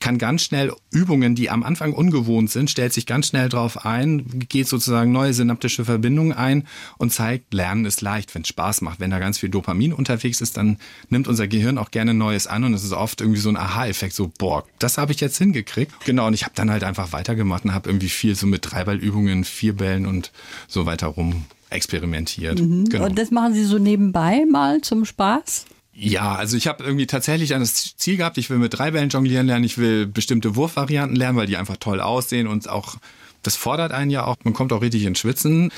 kann 0.00 0.16
ganz 0.16 0.44
schnell 0.44 0.72
Übungen, 0.92 1.34
die 1.34 1.50
am 1.50 1.64
Anfang 1.64 1.92
ungewohnt 1.92 2.50
sind, 2.50 2.70
stellt 2.70 2.92
sich 2.92 3.04
ganz 3.04 3.26
schnell 3.26 3.48
drauf 3.48 3.84
ein, 3.84 4.46
geht 4.48 4.68
sozusagen 4.68 5.10
neue 5.10 5.34
synaptische 5.34 5.84
Verbindungen 5.84 6.32
ein 6.32 6.68
und 6.98 7.12
zeigt, 7.12 7.52
Lernen 7.52 7.84
ist 7.84 8.00
leicht, 8.00 8.32
wenn 8.36 8.42
es 8.42 8.48
Spaß 8.48 8.82
macht. 8.82 9.00
Wenn 9.00 9.10
da 9.10 9.18
ganz 9.18 9.38
viel 9.38 9.48
Dopamin 9.48 9.92
unterwegs 9.92 10.40
ist, 10.40 10.56
dann 10.56 10.78
nimmt 11.08 11.26
unser 11.26 11.48
Gehirn 11.48 11.78
auch 11.78 11.90
gerne 11.90 12.14
Neues 12.14 12.46
an 12.46 12.62
und 12.62 12.74
es 12.74 12.84
ist 12.84 12.92
oft 12.92 13.20
irgendwie 13.20 13.40
so 13.40 13.48
ein 13.48 13.56
Aha-Effekt, 13.56 14.14
so, 14.14 14.30
boah, 14.38 14.64
das 14.78 14.98
habe 14.98 15.10
ich 15.10 15.20
jetzt 15.20 15.38
hingekriegt. 15.38 15.92
Genau, 16.04 16.28
und 16.28 16.34
ich 16.34 16.44
habe 16.44 16.54
dann 16.54 16.70
halt 16.70 16.84
einfach 16.84 17.12
weitergemacht 17.12 17.64
und 17.64 17.74
habe 17.74 17.90
irgendwie 17.90 18.08
viel 18.08 18.36
so 18.36 18.46
mit 18.46 18.70
Dreiballübungen, 18.70 19.42
Vierbällen 19.42 20.06
und 20.06 20.30
so 20.68 20.86
weiter 20.86 21.08
rum 21.08 21.44
experimentiert. 21.70 22.60
Mhm. 22.60 22.88
Genau. 22.88 23.06
Und 23.06 23.18
das 23.18 23.30
machen 23.30 23.54
Sie 23.54 23.64
so 23.64 23.78
nebenbei 23.78 24.44
mal 24.50 24.80
zum 24.80 25.04
Spaß? 25.04 25.66
Ja, 25.92 26.36
also 26.36 26.56
ich 26.56 26.68
habe 26.68 26.84
irgendwie 26.84 27.06
tatsächlich 27.06 27.50
dann 27.50 27.60
das 27.60 27.96
Ziel 27.96 28.16
gehabt, 28.16 28.38
ich 28.38 28.50
will 28.50 28.58
mit 28.58 28.78
drei 28.78 28.92
Bällen 28.92 29.08
jonglieren 29.08 29.48
lernen, 29.48 29.64
ich 29.64 29.78
will 29.78 30.06
bestimmte 30.06 30.54
Wurfvarianten 30.54 31.16
lernen, 31.16 31.36
weil 31.36 31.48
die 31.48 31.56
einfach 31.56 31.76
toll 31.76 32.00
aussehen 32.00 32.46
und 32.46 32.68
auch 32.68 32.96
das 33.42 33.56
fordert 33.56 33.92
einen 33.92 34.10
ja 34.10 34.24
auch, 34.24 34.36
man 34.44 34.54
kommt 34.54 34.72
auch 34.72 34.82
richtig 34.82 35.04
ins 35.04 35.18
Schwitzen. 35.18 35.72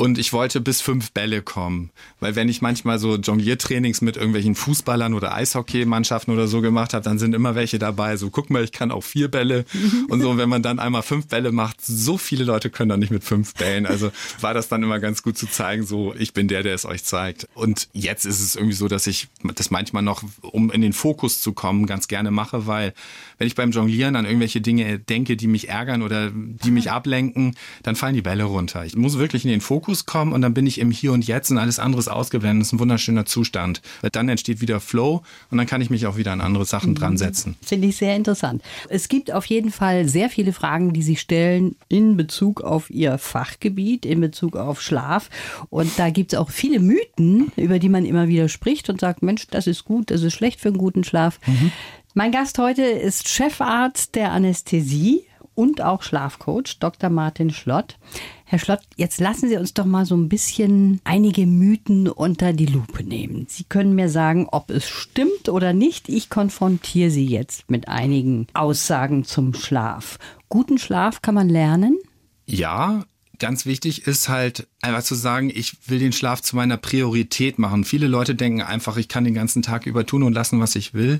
Und 0.00 0.16
ich 0.16 0.32
wollte 0.32 0.62
bis 0.62 0.80
fünf 0.80 1.12
Bälle 1.12 1.42
kommen. 1.42 1.90
Weil 2.20 2.34
wenn 2.34 2.48
ich 2.48 2.62
manchmal 2.62 2.98
so 2.98 3.16
Jongliertrainings 3.16 4.00
mit 4.00 4.16
irgendwelchen 4.16 4.54
Fußballern 4.54 5.12
oder 5.12 5.34
Eishockeymannschaften 5.34 6.32
oder 6.32 6.48
so 6.48 6.62
gemacht 6.62 6.94
habe, 6.94 7.04
dann 7.04 7.18
sind 7.18 7.34
immer 7.34 7.54
welche 7.54 7.78
dabei. 7.78 8.16
So, 8.16 8.30
guck 8.30 8.48
mal, 8.48 8.64
ich 8.64 8.72
kann 8.72 8.92
auch 8.92 9.02
vier 9.02 9.28
Bälle. 9.28 9.66
Und 10.08 10.22
so, 10.22 10.38
wenn 10.38 10.48
man 10.48 10.62
dann 10.62 10.78
einmal 10.78 11.02
fünf 11.02 11.26
Bälle 11.26 11.52
macht, 11.52 11.82
so 11.82 12.16
viele 12.16 12.44
Leute 12.44 12.70
können 12.70 12.88
dann 12.88 13.00
nicht 13.00 13.10
mit 13.10 13.24
fünf 13.24 13.52
Bällen. 13.52 13.84
Also 13.84 14.10
war 14.40 14.54
das 14.54 14.70
dann 14.70 14.82
immer 14.82 15.00
ganz 15.00 15.22
gut 15.22 15.36
zu 15.36 15.46
zeigen, 15.46 15.84
so, 15.84 16.14
ich 16.18 16.32
bin 16.32 16.48
der, 16.48 16.62
der 16.62 16.74
es 16.74 16.86
euch 16.86 17.04
zeigt. 17.04 17.46
Und 17.52 17.90
jetzt 17.92 18.24
ist 18.24 18.40
es 18.40 18.54
irgendwie 18.56 18.76
so, 18.76 18.88
dass 18.88 19.06
ich 19.06 19.28
das 19.54 19.70
manchmal 19.70 20.02
noch, 20.02 20.22
um 20.40 20.70
in 20.70 20.80
den 20.80 20.94
Fokus 20.94 21.42
zu 21.42 21.52
kommen, 21.52 21.84
ganz 21.84 22.08
gerne 22.08 22.30
mache, 22.30 22.66
weil 22.66 22.94
wenn 23.36 23.46
ich 23.46 23.54
beim 23.54 23.70
Jonglieren 23.70 24.16
an 24.16 24.24
irgendwelche 24.24 24.62
Dinge 24.62 24.98
denke, 24.98 25.36
die 25.36 25.46
mich 25.46 25.68
ärgern 25.68 26.00
oder 26.00 26.30
die 26.32 26.70
mich 26.70 26.90
ablenken, 26.90 27.54
dann 27.82 27.96
fallen 27.96 28.14
die 28.14 28.22
Bälle 28.22 28.44
runter. 28.44 28.86
Ich 28.86 28.96
muss 28.96 29.18
wirklich 29.18 29.44
in 29.44 29.50
den 29.50 29.60
Fokus 29.60 29.89
Fokus 29.90 30.06
kommen 30.06 30.32
und 30.32 30.42
dann 30.42 30.54
bin 30.54 30.68
ich 30.68 30.78
im 30.78 30.92
Hier 30.92 31.12
und 31.12 31.26
Jetzt 31.26 31.50
und 31.50 31.58
alles 31.58 31.80
andere 31.80 31.98
ist 31.98 32.06
ausgeblendet. 32.06 32.60
Das 32.60 32.68
ist 32.68 32.74
ein 32.74 32.78
wunderschöner 32.78 33.26
Zustand. 33.26 33.82
Dann 34.12 34.28
entsteht 34.28 34.60
wieder 34.60 34.78
Flow 34.78 35.22
und 35.50 35.58
dann 35.58 35.66
kann 35.66 35.80
ich 35.80 35.90
mich 35.90 36.06
auch 36.06 36.16
wieder 36.16 36.30
an 36.30 36.40
andere 36.40 36.64
Sachen 36.64 36.90
mhm. 36.90 36.94
dran 36.94 37.16
setzen. 37.16 37.56
Finde 37.60 37.88
ich 37.88 37.96
sehr 37.96 38.14
interessant. 38.14 38.62
Es 38.88 39.08
gibt 39.08 39.32
auf 39.32 39.46
jeden 39.46 39.72
Fall 39.72 40.08
sehr 40.08 40.30
viele 40.30 40.52
Fragen, 40.52 40.92
die 40.92 41.02
Sie 41.02 41.16
stellen 41.16 41.74
in 41.88 42.16
Bezug 42.16 42.60
auf 42.60 42.88
Ihr 42.88 43.18
Fachgebiet, 43.18 44.06
in 44.06 44.20
Bezug 44.20 44.54
auf 44.54 44.80
Schlaf. 44.80 45.28
Und 45.70 45.98
da 45.98 46.10
gibt 46.10 46.34
es 46.34 46.38
auch 46.38 46.50
viele 46.50 46.78
Mythen, 46.78 47.50
über 47.56 47.80
die 47.80 47.88
man 47.88 48.04
immer 48.04 48.28
wieder 48.28 48.48
spricht 48.48 48.90
und 48.90 49.00
sagt, 49.00 49.24
Mensch, 49.24 49.48
das 49.48 49.66
ist 49.66 49.84
gut, 49.84 50.12
das 50.12 50.22
ist 50.22 50.34
schlecht 50.34 50.60
für 50.60 50.68
einen 50.68 50.78
guten 50.78 51.02
Schlaf. 51.02 51.40
Mhm. 51.48 51.72
Mein 52.14 52.30
Gast 52.30 52.58
heute 52.58 52.82
ist 52.82 53.28
Chefarzt 53.28 54.14
der 54.14 54.30
Anästhesie 54.30 55.24
und 55.60 55.82
auch 55.82 56.02
Schlafcoach, 56.02 56.78
Dr. 56.80 57.10
Martin 57.10 57.50
Schlott. 57.50 57.98
Herr 58.46 58.58
Schlott, 58.58 58.80
jetzt 58.96 59.20
lassen 59.20 59.50
Sie 59.50 59.58
uns 59.58 59.74
doch 59.74 59.84
mal 59.84 60.06
so 60.06 60.16
ein 60.16 60.30
bisschen 60.30 61.02
einige 61.04 61.46
Mythen 61.46 62.08
unter 62.08 62.54
die 62.54 62.64
Lupe 62.64 63.04
nehmen. 63.04 63.44
Sie 63.46 63.64
können 63.64 63.94
mir 63.94 64.08
sagen, 64.08 64.48
ob 64.50 64.70
es 64.70 64.88
stimmt 64.88 65.50
oder 65.50 65.74
nicht. 65.74 66.08
Ich 66.08 66.30
konfrontiere 66.30 67.10
Sie 67.10 67.26
jetzt 67.26 67.70
mit 67.70 67.88
einigen 67.88 68.46
Aussagen 68.54 69.24
zum 69.24 69.52
Schlaf. 69.52 70.18
Guten 70.48 70.78
Schlaf 70.78 71.20
kann 71.20 71.34
man 71.34 71.50
lernen? 71.50 71.98
Ja, 72.46 73.04
ganz 73.38 73.66
wichtig 73.66 74.06
ist 74.06 74.30
halt 74.30 74.66
einfach 74.80 75.02
zu 75.02 75.14
sagen, 75.14 75.52
ich 75.54 75.76
will 75.90 75.98
den 75.98 76.12
Schlaf 76.12 76.40
zu 76.40 76.56
meiner 76.56 76.78
Priorität 76.78 77.58
machen. 77.58 77.84
Viele 77.84 78.06
Leute 78.06 78.34
denken 78.34 78.62
einfach, 78.62 78.96
ich 78.96 79.08
kann 79.08 79.24
den 79.24 79.34
ganzen 79.34 79.60
Tag 79.60 79.84
über 79.84 80.06
tun 80.06 80.22
und 80.22 80.32
lassen, 80.32 80.58
was 80.58 80.74
ich 80.74 80.94
will 80.94 81.18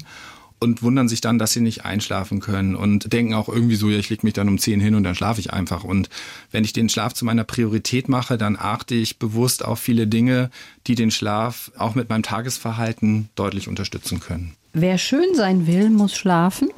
und 0.61 0.83
wundern 0.83 1.09
sich 1.09 1.21
dann, 1.21 1.39
dass 1.39 1.53
sie 1.53 1.61
nicht 1.61 1.85
einschlafen 1.85 2.41
können 2.41 2.77
und 2.77 3.13
denken 3.13 3.35
auch 3.35 3.49
irgendwie 3.49 3.77
so, 3.77 3.89
ja, 3.89 3.99
ich 3.99 4.11
leg 4.11 4.23
mich 4.23 4.35
dann 4.35 4.49
um 4.49 4.59
zehn 4.59 4.79
hin 4.79 4.95
und 4.95 5.03
dann 5.03 5.15
schlafe 5.15 5.41
ich 5.41 5.53
einfach. 5.53 5.85
Und 5.85 6.11
wenn 6.53 6.65
ich 6.65 6.73
den 6.73 6.89
Schlaf 6.89 7.15
zu 7.15 7.25
meiner 7.25 7.45
Priorität 7.45 8.09
mache, 8.09 8.39
dann 8.39 8.57
achte 8.61 8.95
ich 8.95 9.19
bewusst 9.19 9.65
auf 9.65 9.81
viele 9.81 10.07
Dinge, 10.07 10.51
die 10.87 10.95
den 10.95 11.11
Schlaf 11.11 11.73
auch 11.77 11.95
mit 11.95 12.11
meinem 12.11 12.23
Tagesverhalten 12.23 13.31
deutlich 13.35 13.69
unterstützen 13.69 14.21
können. 14.21 14.55
Wer 14.73 14.99
schön 14.99 15.35
sein 15.35 15.67
will, 15.67 15.91
muss 15.91 16.15
schlafen. 16.15 16.69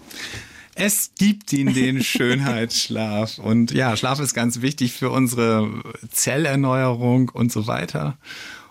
Es 0.75 1.11
gibt 1.19 1.53
ihn 1.53 1.75
den 1.75 2.03
Schönheitsschlaf. 2.05 3.39
Und 3.39 3.73
ja, 3.73 3.97
Schlaf 3.97 4.21
ist 4.21 4.33
ganz 4.33 4.63
wichtig 4.63 4.93
für 4.93 5.11
unsere 5.11 5.69
Zellerneuerung 6.11 7.31
und 7.31 7.53
so 7.53 7.67
weiter. 7.67 8.17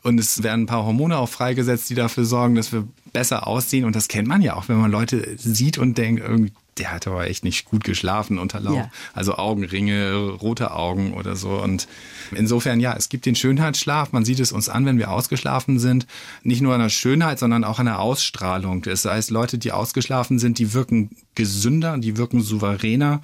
Und 0.03 0.19
es 0.19 0.41
werden 0.41 0.63
ein 0.63 0.65
paar 0.67 0.85
Hormone 0.85 1.17
auch 1.17 1.29
freigesetzt, 1.29 1.89
die 1.89 1.95
dafür 1.95 2.25
sorgen, 2.25 2.55
dass 2.55 2.71
wir 2.71 2.87
besser 3.13 3.45
aussehen. 3.45 3.85
Und 3.85 3.95
das 3.95 4.07
kennt 4.07 4.27
man 4.27 4.41
ja 4.41 4.55
auch, 4.55 4.67
wenn 4.67 4.77
man 4.77 4.91
Leute 4.91 5.37
sieht 5.37 5.77
und 5.77 5.97
denkt, 5.97 6.23
irgendwie, 6.23 6.51
der 6.77 6.91
hat 6.91 7.05
aber 7.05 7.27
echt 7.27 7.43
nicht 7.43 7.65
gut 7.65 7.83
geschlafen 7.83 8.39
unter 8.39 8.59
Laub. 8.59 8.75
Ja. 8.75 8.91
Also 9.13 9.35
Augenringe, 9.35 10.13
rote 10.41 10.71
Augen 10.71 11.13
oder 11.13 11.35
so. 11.35 11.49
Und 11.49 11.87
insofern, 12.31 12.79
ja, 12.79 12.95
es 12.97 13.09
gibt 13.09 13.27
den 13.27 13.35
Schönheitsschlaf. 13.35 14.11
Man 14.11 14.25
sieht 14.25 14.39
es 14.39 14.51
uns 14.51 14.69
an, 14.69 14.87
wenn 14.87 14.97
wir 14.97 15.11
ausgeschlafen 15.11 15.77
sind. 15.77 16.07
Nicht 16.41 16.61
nur 16.61 16.73
an 16.73 16.81
der 16.81 16.89
Schönheit, 16.89 17.37
sondern 17.37 17.63
auch 17.63 17.77
an 17.77 17.85
der 17.85 17.99
Ausstrahlung. 17.99 18.81
Das 18.81 19.05
heißt, 19.05 19.29
Leute, 19.29 19.59
die 19.59 19.71
ausgeschlafen 19.71 20.39
sind, 20.39 20.57
die 20.57 20.73
wirken 20.73 21.11
gesünder, 21.35 21.97
die 21.99 22.17
wirken 22.17 22.41
souveräner 22.41 23.21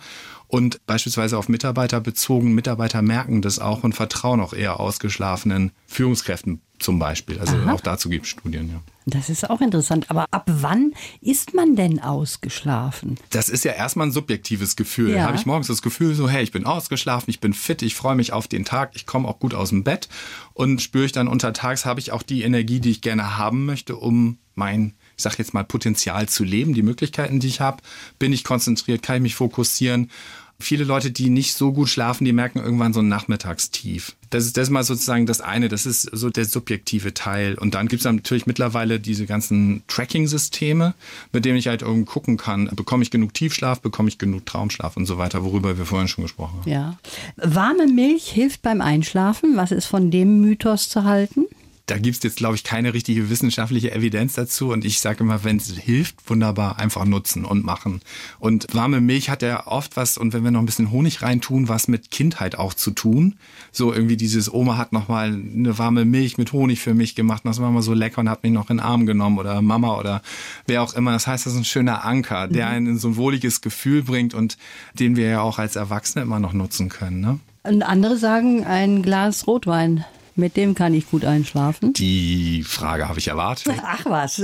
Und 0.48 0.86
beispielsweise 0.86 1.38
auf 1.38 1.50
Mitarbeiter 1.50 2.00
bezogen, 2.02 2.54
Mitarbeiter 2.54 3.02
merken 3.02 3.42
das 3.42 3.60
auch 3.60 3.84
und 3.84 3.94
vertrauen 3.94 4.40
auch 4.42 4.54
eher 4.54 4.80
ausgeschlafenen 4.80 5.72
Führungskräften 5.88 6.62
zum 6.80 7.00
Beispiel. 7.00 7.40
Also 7.40 7.56
Aha. 7.56 7.74
auch 7.74 7.82
dazu 7.82 8.10
gibt 8.10 8.26
es 8.26 8.32
Studien, 8.32 8.70
ja. 8.70 8.82
Das 9.06 9.30
ist 9.30 9.50
auch 9.50 9.62
interessant. 9.62 10.10
Aber 10.10 10.26
ab 10.32 10.44
wann 10.48 10.94
ist 11.22 11.54
man 11.54 11.76
denn 11.76 12.02
ausgeschlafen? 12.02 13.18
Das 13.30 13.48
ist 13.48 13.64
ja 13.64 13.72
erstmal 13.72 14.08
ein 14.08 14.12
subjektives 14.12 14.76
Gefühl. 14.76 15.12
Ja. 15.12 15.24
Habe 15.24 15.38
ich 15.38 15.46
morgens 15.46 15.68
das 15.68 15.82
Gefühl 15.82 16.14
so, 16.14 16.30
hey, 16.30 16.44
ich 16.44 16.52
bin 16.52 16.66
ausgeschlafen, 16.66 17.30
ich 17.30 17.40
bin 17.40 17.54
fit, 17.54 17.82
ich 17.82 17.96
freue 17.96 18.16
mich 18.16 18.34
auf 18.34 18.48
den 18.48 18.66
Tag, 18.66 18.92
ich 18.96 19.06
komme 19.06 19.28
auch 19.28 19.40
gut 19.40 19.54
aus 19.54 19.70
dem 19.70 19.84
Bett 19.84 20.10
und 20.54 20.82
spüre 20.82 21.06
ich 21.06 21.14
dann 21.14 21.28
untertags, 21.28 21.86
habe 21.86 22.02
ich 22.02 22.12
auch 22.12 22.22
die 22.22 22.42
Energie, 22.42 22.82
die 22.82 22.92
ich 22.92 23.02
gerne 23.02 23.38
haben 23.38 23.66
möchte, 23.66 23.96
um 23.96 24.40
mein 24.56 24.94
ich 25.18 25.24
sage 25.24 25.38
jetzt 25.40 25.54
mal, 25.54 25.64
Potenzial 25.64 26.30
zu 26.30 26.44
leben, 26.44 26.76
die 26.76 26.84
Möglichkeiten, 26.84 27.40
die 27.40 27.48
ich 27.48 27.60
habe. 27.60 27.82
Bin 28.20 28.32
ich 28.32 28.44
konzentriert, 28.44 29.02
kann 29.02 29.18
ich 29.18 29.22
mich 29.24 29.36
fokussieren 29.36 30.12
Viele 30.60 30.86
Leute, 30.86 31.12
die 31.12 31.30
nicht 31.30 31.54
so 31.54 31.72
gut 31.72 31.88
schlafen, 31.88 32.26
die 32.26 32.34
merken 32.34 32.60
irgendwann 32.60 32.92
so 32.92 33.02
ein 33.02 33.08
Nachmittagstief. 33.08 34.16
Das 34.32 34.46
ist, 34.46 34.58
das 34.58 34.70
mal 34.70 34.84
sozusagen 34.84 35.26
das 35.26 35.40
eine, 35.40 35.70
das 35.70 35.86
ist 35.86 36.02
so 36.02 36.30
der 36.30 36.46
subjektive 36.46 37.14
Teil. 37.14 37.56
Und 37.56 37.76
dann 37.76 37.88
gibt 37.88 38.02
es 38.02 38.12
natürlich 38.12 38.48
mittlerweile 38.48 39.00
diese 39.00 39.26
ganzen 39.26 39.84
Tracking-Systeme, 39.88 40.96
mit 41.32 41.46
denen 41.46 41.58
ich 41.58 41.68
halt 41.68 41.84
irgendwie 41.84 42.06
gucken 42.06 42.38
kann, 42.38 42.70
bekomme 42.76 43.04
ich 43.04 43.12
genug 43.12 43.34
Tiefschlaf, 43.36 43.82
bekomme 43.82 44.10
ich 44.10 44.18
genug 44.18 44.46
Traumschlaf 44.46 44.98
und 44.98 45.06
so 45.06 45.18
weiter, 45.18 45.44
worüber 45.44 45.78
wir 45.78 45.86
vorhin 45.86 46.08
schon 46.08 46.24
gesprochen 46.24 46.60
haben. 46.60 46.70
Ja. 46.70 46.98
Warme 47.38 47.88
Milch 47.88 48.30
hilft 48.30 48.64
beim 48.64 48.82
Einschlafen. 48.82 49.56
Was 49.58 49.72
ist 49.72 49.86
von 49.86 50.10
dem 50.10 50.42
Mythos 50.42 50.90
zu 50.90 51.04
halten? 51.04 51.46
Da 51.88 51.98
gibt 51.98 52.18
es 52.18 52.24
jetzt, 52.24 52.36
glaube 52.36 52.56
ich, 52.56 52.66
keine 52.66 52.94
richtige 52.94 53.30
wissenschaftliche 53.30 53.94
Evidenz 53.94 54.34
dazu. 54.34 54.72
Und 54.72 54.84
ich 54.84 55.00
sage 55.00 55.24
immer, 55.24 55.46
wenn 55.46 55.56
es 55.56 55.70
hilft, 55.70 56.30
wunderbar, 56.30 56.80
einfach 56.80 57.06
nutzen 57.06 57.46
und 57.46 57.64
machen. 57.64 58.02
Und 58.40 58.68
warme 58.74 59.00
Milch 59.00 59.30
hat 59.30 59.42
ja 59.42 59.66
oft 59.68 59.96
was, 59.96 60.18
und 60.18 60.34
wenn 60.34 60.44
wir 60.44 60.52
noch 60.52 60.60
ein 60.60 60.66
bisschen 60.66 60.92
Honig 60.92 61.22
reintun, 61.22 61.70
was 61.70 61.88
mit 61.88 62.12
Kindheit 62.12 62.58
auch 62.58 62.74
zu 62.74 62.92
tun. 62.92 63.36
So 63.72 63.94
irgendwie 63.94 64.18
dieses 64.18 64.54
Oma 64.54 64.76
hat 64.76 64.92
noch 64.92 65.08
mal 65.08 65.28
eine 65.28 65.78
warme 65.78 66.04
Milch 66.04 66.38
mit 66.38 66.52
Honig 66.52 66.82
für 66.82 66.94
mich 66.94 67.16
gemacht. 67.16 67.46
Und 67.46 67.52
das 67.52 67.62
war 67.62 67.72
mal 67.72 67.82
so 67.82 67.94
lecker 67.94 68.20
und 68.20 68.30
hat 68.30 68.44
mich 68.44 68.52
noch 68.52 68.70
in 68.70 68.78
den 68.78 68.86
Arm 68.86 69.06
genommen 69.06 69.38
oder 69.38 69.62
Mama 69.62 69.98
oder 69.98 70.22
wer 70.66 70.84
auch 70.84 70.94
immer. 70.94 71.14
Das 71.14 71.26
heißt, 71.26 71.46
das 71.46 71.54
ist 71.54 71.60
ein 71.60 71.66
schöner 71.66 72.04
Anker, 72.04 72.50
der 72.50 72.66
mhm. 72.66 72.72
einen 72.74 72.88
in 72.88 72.98
so 73.00 73.08
ein 73.08 73.16
wohliges 73.16 73.62
Gefühl 73.62 74.04
bringt 74.04 74.34
und 74.34 74.58
den 74.94 75.16
wir 75.16 75.28
ja 75.30 75.42
auch 75.42 75.58
als 75.58 75.78
Erwachsene 75.78 76.24
immer 76.24 76.42
noch 76.42 76.52
nutzen 76.52 76.90
können. 76.90 77.22
Ne? 77.22 77.40
Und 77.64 77.82
andere 77.84 78.18
sagen, 78.18 78.66
ein 78.66 79.04
Glas 79.04 79.48
Rotwein 79.48 80.04
mit 80.38 80.58
dem 80.58 80.76
kann 80.76 80.94
ich 80.94 81.10
gut 81.10 81.26
einschlafen. 81.26 81.94
Die 81.94 82.64
Frage 82.64 83.10
habe 83.10 83.20
ich 83.20 83.28
erwartet. 83.28 83.74
Ach 83.84 84.06
was. 84.06 84.42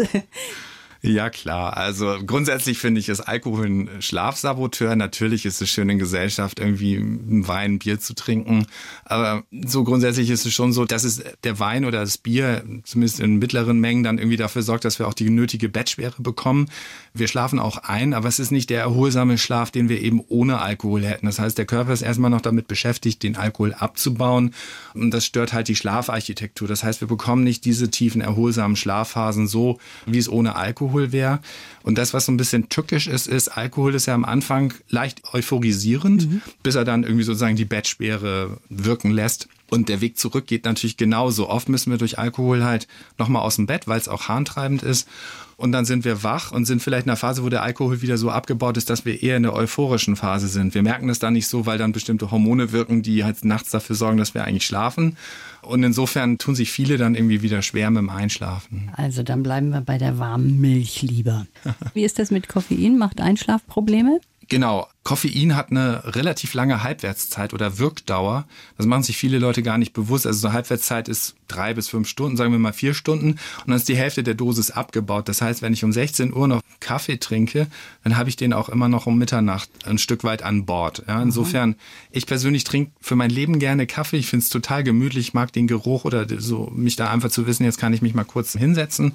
Ja, 1.06 1.29
klar. 1.29 1.75
Also 1.75 2.17
grundsätzlich 2.25 2.77
finde 2.77 3.01
ich, 3.01 3.10
ist 3.10 3.19
Alkohol 3.19 3.65
ein 3.65 3.89
Schlafsaboteur. 4.01 4.95
Natürlich 4.95 5.45
ist 5.45 5.62
es 5.62 5.69
schön 5.69 5.89
in 5.89 5.99
Gesellschaft 5.99 6.60
irgendwie 6.62 6.95
ein 6.95 7.45
Wein, 7.45 7.79
Bier 7.79 7.99
zu 7.99 8.15
trinken. 8.15 8.67
Aber 9.03 9.43
so 9.65 9.84
grundsätzlich 9.84 10.29
ist 10.29 10.45
es 10.45 10.53
schon 10.53 10.71
so, 10.71 10.86
dass 10.86 11.03
es 11.03 11.21
der 11.43 11.60
Wein 11.60 11.84
oder 11.84 11.99
das 11.99 12.17
Bier, 12.17 12.63
zumindest 12.86 13.19
in 13.19 13.36
mittleren 13.36 13.82
Mengen, 13.82 14.03
dann 14.03 14.17
irgendwie 14.17 14.38
dafür 14.38 14.62
sorgt, 14.62 14.86
dass 14.86 14.97
wir 14.97 15.10
auch 15.10 15.13
die 15.13 15.29
nötige 15.29 15.67
Bettschwere 15.67 16.21
bekommen. 16.21 16.69
Wir 17.15 17.28
schlafen 17.28 17.60
auch 17.60 17.78
ein, 17.78 18.15
aber 18.15 18.28
es 18.28 18.39
ist 18.39 18.52
nicht 18.52 18.71
der 18.71 18.82
erholsame 18.82 19.38
Schlaf, 19.38 19.69
den 19.69 19.88
wir 19.88 20.02
eben 20.02 20.19
ohne 20.30 20.60
Alkohol 20.60 21.04
hätten. 21.04 21.28
Das 21.28 21.38
heißt, 21.38 21.56
der 21.58 21.65
Körper 21.65 21.93
ist 21.93 22.02
erstmal 22.02 22.32
noch 22.32 22.41
damit 22.41 22.67
beschäftigt, 22.67 23.21
den 23.21 23.36
Alkohol 23.36 23.73
abzubauen. 23.73 24.56
Und 24.95 25.12
das 25.12 25.23
stört 25.23 25.54
halt 25.54 25.67
die 25.67 25.76
Schlafarchitektur. 25.76 26.67
Das 26.67 26.84
heißt, 26.84 27.02
wir 27.02 27.08
bekommen 27.08 27.43
nicht 27.43 27.65
diese 27.65 27.91
tiefen, 27.91 28.21
erholsamen 28.21 28.76
Schlafphasen 28.76 29.47
so, 29.47 29.80
wie 30.08 30.17
es 30.17 30.28
ohne 30.28 30.56
Alkohol 30.56 31.12
wäre. 31.12 31.39
Und 31.84 31.99
das, 31.99 32.15
was 32.15 32.26
so 32.26 32.32
ein 32.32 32.38
bisschen 32.38 32.69
tückisch 32.69 33.08
ist, 33.08 33.28
ist, 33.28 33.49
Alkohol 33.49 33.93
ist 33.93 34.08
ja 34.08 34.15
am 34.15 34.26
Anfang 34.26 34.73
leicht 34.89 35.21
euphorisierend, 35.34 36.28
mhm. 36.28 36.41
bis 36.63 36.73
er 36.73 36.84
dann 36.84 37.04
irgendwie 37.04 37.23
sozusagen 37.23 37.56
die 37.56 37.65
Bettsperre 37.65 38.58
wirken 38.69 39.12
lässt. 39.12 39.47
Und 39.69 39.89
der 39.89 40.02
Weg 40.02 40.17
zurück 40.17 40.47
geht 40.47 40.65
natürlich 40.65 40.97
genauso. 40.97 41.49
Oft 41.49 41.69
müssen 41.69 41.91
wir 41.91 41.97
durch 41.97 42.19
Alkohol 42.19 42.63
halt 42.63 42.88
nochmal 43.17 43.41
aus 43.41 43.56
dem 43.56 43.65
Bett, 43.65 43.88
weil 43.88 43.99
es 43.99 44.08
auch 44.08 44.28
harntreibend 44.28 44.84
ist. 44.84 45.08
Und 45.57 45.71
dann 45.71 45.85
sind 45.85 46.05
wir 46.05 46.23
wach 46.23 46.51
und 46.51 46.65
sind 46.65 46.81
vielleicht 46.81 47.05
in 47.05 47.11
einer 47.11 47.17
Phase, 47.17 47.43
wo 47.43 47.49
der 47.49 47.63
Alkohol 47.63 48.01
wieder 48.01 48.17
so 48.17 48.29
abgebaut 48.29 48.77
ist, 48.77 48.89
dass 48.89 49.05
wir 49.05 49.21
eher 49.21 49.37
in 49.37 49.43
der 49.43 49.53
euphorischen 49.53 50.15
Phase 50.15 50.47
sind. 50.47 50.73
Wir 50.73 50.83
merken 50.83 51.07
das 51.07 51.19
dann 51.19 51.33
nicht 51.33 51.47
so, 51.47 51.65
weil 51.65 51.77
dann 51.77 51.91
bestimmte 51.91 52.31
Hormone 52.31 52.71
wirken, 52.71 53.01
die 53.03 53.23
halt 53.23 53.45
nachts 53.45 53.71
dafür 53.71 53.95
sorgen, 53.95 54.17
dass 54.17 54.33
wir 54.33 54.43
eigentlich 54.43 54.65
schlafen. 54.65 55.17
Und 55.61 55.83
insofern 55.83 56.37
tun 56.37 56.55
sich 56.55 56.71
viele 56.71 56.97
dann 56.97 57.15
irgendwie 57.15 57.41
wieder 57.41 57.61
schwer 57.61 57.89
mit 57.89 57.99
dem 57.99 58.09
Einschlafen. 58.09 58.91
Also 58.95 59.23
dann 59.23 59.43
bleiben 59.43 59.69
wir 59.69 59.81
bei 59.81 59.97
der 59.97 60.19
warmen 60.19 60.59
Milch 60.59 61.01
lieber. 61.01 61.45
Wie 61.93 62.03
ist 62.03 62.19
das 62.19 62.31
mit 62.31 62.49
Koffein? 62.49 62.97
Macht 62.97 63.21
Einschlafprobleme? 63.21 64.19
Genau. 64.53 64.87
Koffein 65.03 65.55
hat 65.55 65.71
eine 65.71 66.15
relativ 66.15 66.53
lange 66.53 66.83
Halbwertszeit 66.83 67.53
oder 67.53 67.79
Wirkdauer. 67.79 68.45
Das 68.77 68.85
machen 68.85 69.01
sich 69.01 69.17
viele 69.17 69.39
Leute 69.39 69.63
gar 69.63 69.79
nicht 69.79 69.93
bewusst. 69.93 70.27
Also 70.27 70.39
so 70.39 70.47
eine 70.47 70.53
Halbwertszeit 70.53 71.09
ist 71.09 71.35
drei 71.47 71.73
bis 71.73 71.89
fünf 71.89 72.07
Stunden, 72.07 72.37
sagen 72.37 72.51
wir 72.51 72.59
mal 72.59 72.71
vier 72.71 72.93
Stunden. 72.93 73.31
Und 73.31 73.39
dann 73.65 73.75
ist 73.75 73.89
die 73.89 73.97
Hälfte 73.97 74.21
der 74.21 74.35
Dosis 74.35 74.69
abgebaut. 74.69 75.27
Das 75.27 75.41
heißt, 75.41 75.63
wenn 75.63 75.73
ich 75.73 75.83
um 75.83 75.91
16 75.91 76.33
Uhr 76.33 76.47
noch 76.47 76.61
Kaffee 76.79 77.17
trinke, 77.17 77.67
dann 78.03 78.15
habe 78.15 78.29
ich 78.29 78.35
den 78.35 78.53
auch 78.53 78.69
immer 78.69 78.87
noch 78.87 79.07
um 79.07 79.17
Mitternacht 79.17 79.69
ein 79.85 79.97
Stück 79.97 80.23
weit 80.23 80.43
an 80.43 80.65
Bord. 80.65 81.03
Ja, 81.07 81.21
insofern, 81.21 81.75
ich 82.11 82.27
persönlich 82.27 82.63
trinke 82.63 82.91
für 83.01 83.15
mein 83.15 83.31
Leben 83.31 83.57
gerne 83.57 83.87
Kaffee. 83.87 84.17
Ich 84.17 84.27
finde 84.27 84.43
es 84.43 84.49
total 84.49 84.83
gemütlich, 84.83 85.29
ich 85.29 85.33
mag 85.33 85.51
den 85.51 85.67
Geruch 85.67 86.05
oder 86.05 86.27
so, 86.39 86.71
mich 86.73 86.95
da 86.95 87.09
einfach 87.09 87.31
zu 87.31 87.47
wissen, 87.47 87.63
jetzt 87.65 87.79
kann 87.79 87.93
ich 87.93 88.03
mich 88.03 88.13
mal 88.13 88.23
kurz 88.23 88.53
hinsetzen 88.53 89.13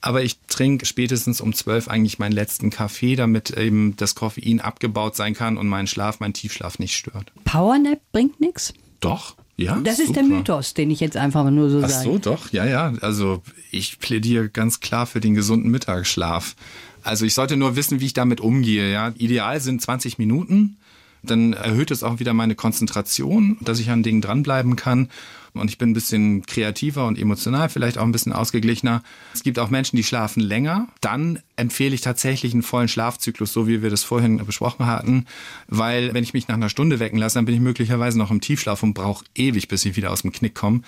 aber 0.00 0.22
ich 0.22 0.38
trinke 0.48 0.86
spätestens 0.86 1.40
um 1.40 1.52
zwölf 1.52 1.88
eigentlich 1.88 2.18
meinen 2.18 2.32
letzten 2.32 2.70
Kaffee, 2.70 3.16
damit 3.16 3.50
eben 3.50 3.96
das 3.96 4.14
Koffein 4.14 4.60
abgebaut 4.60 5.16
sein 5.16 5.34
kann 5.34 5.58
und 5.58 5.68
mein 5.68 5.86
Schlaf, 5.86 6.20
mein 6.20 6.32
Tiefschlaf 6.32 6.78
nicht 6.78 6.96
stört. 6.96 7.32
Powernap 7.44 8.00
bringt 8.12 8.40
nichts? 8.40 8.72
Doch. 9.00 9.36
Ja, 9.56 9.78
das 9.84 9.98
ist 9.98 10.16
der 10.16 10.22
Mythos, 10.22 10.72
den 10.72 10.90
ich 10.90 11.00
jetzt 11.00 11.18
einfach 11.18 11.50
nur 11.50 11.68
so 11.68 11.80
sage. 11.82 11.92
Ach 11.94 12.02
so, 12.02 12.18
doch, 12.18 12.50
ja, 12.50 12.64
ja. 12.64 12.94
Also 13.02 13.42
ich 13.70 13.98
plädiere 13.98 14.48
ganz 14.48 14.80
klar 14.80 15.04
für 15.04 15.20
den 15.20 15.34
gesunden 15.34 15.70
Mittagsschlaf. 15.70 16.56
Also 17.02 17.26
ich 17.26 17.34
sollte 17.34 17.58
nur 17.58 17.76
wissen, 17.76 18.00
wie 18.00 18.06
ich 18.06 18.14
damit 18.14 18.40
umgehe. 18.40 18.90
Ja, 18.90 19.12
ideal 19.18 19.60
sind 19.60 19.82
20 19.82 20.16
Minuten. 20.16 20.78
Dann 21.22 21.52
erhöht 21.52 21.90
es 21.90 22.02
auch 22.02 22.18
wieder 22.18 22.32
meine 22.32 22.54
Konzentration, 22.54 23.56
dass 23.60 23.78
ich 23.78 23.90
an 23.90 24.02
Dingen 24.02 24.20
dranbleiben 24.20 24.76
kann 24.76 25.08
und 25.52 25.68
ich 25.68 25.78
bin 25.78 25.90
ein 25.90 25.94
bisschen 25.94 26.46
kreativer 26.46 27.06
und 27.06 27.18
emotional, 27.18 27.68
vielleicht 27.68 27.98
auch 27.98 28.04
ein 28.04 28.12
bisschen 28.12 28.32
ausgeglichener. 28.32 29.02
Es 29.34 29.42
gibt 29.42 29.58
auch 29.58 29.70
Menschen, 29.70 29.96
die 29.96 30.04
schlafen 30.04 30.40
länger. 30.40 30.88
Dann 31.00 31.40
empfehle 31.56 31.94
ich 31.94 32.00
tatsächlich 32.00 32.52
einen 32.52 32.62
vollen 32.62 32.88
Schlafzyklus, 32.88 33.52
so 33.52 33.66
wie 33.66 33.82
wir 33.82 33.90
das 33.90 34.04
vorhin 34.04 34.44
besprochen 34.44 34.86
hatten, 34.86 35.26
weil 35.66 36.14
wenn 36.14 36.22
ich 36.22 36.34
mich 36.34 36.48
nach 36.48 36.54
einer 36.54 36.68
Stunde 36.68 37.00
wecken 37.00 37.18
lasse, 37.18 37.34
dann 37.34 37.46
bin 37.46 37.54
ich 37.54 37.60
möglicherweise 37.60 38.18
noch 38.18 38.30
im 38.30 38.40
Tiefschlaf 38.40 38.82
und 38.82 38.94
brauche 38.94 39.24
ewig, 39.34 39.68
bis 39.68 39.84
ich 39.84 39.96
wieder 39.96 40.12
aus 40.12 40.22
dem 40.22 40.32
Knick 40.32 40.54
komme. 40.54 40.82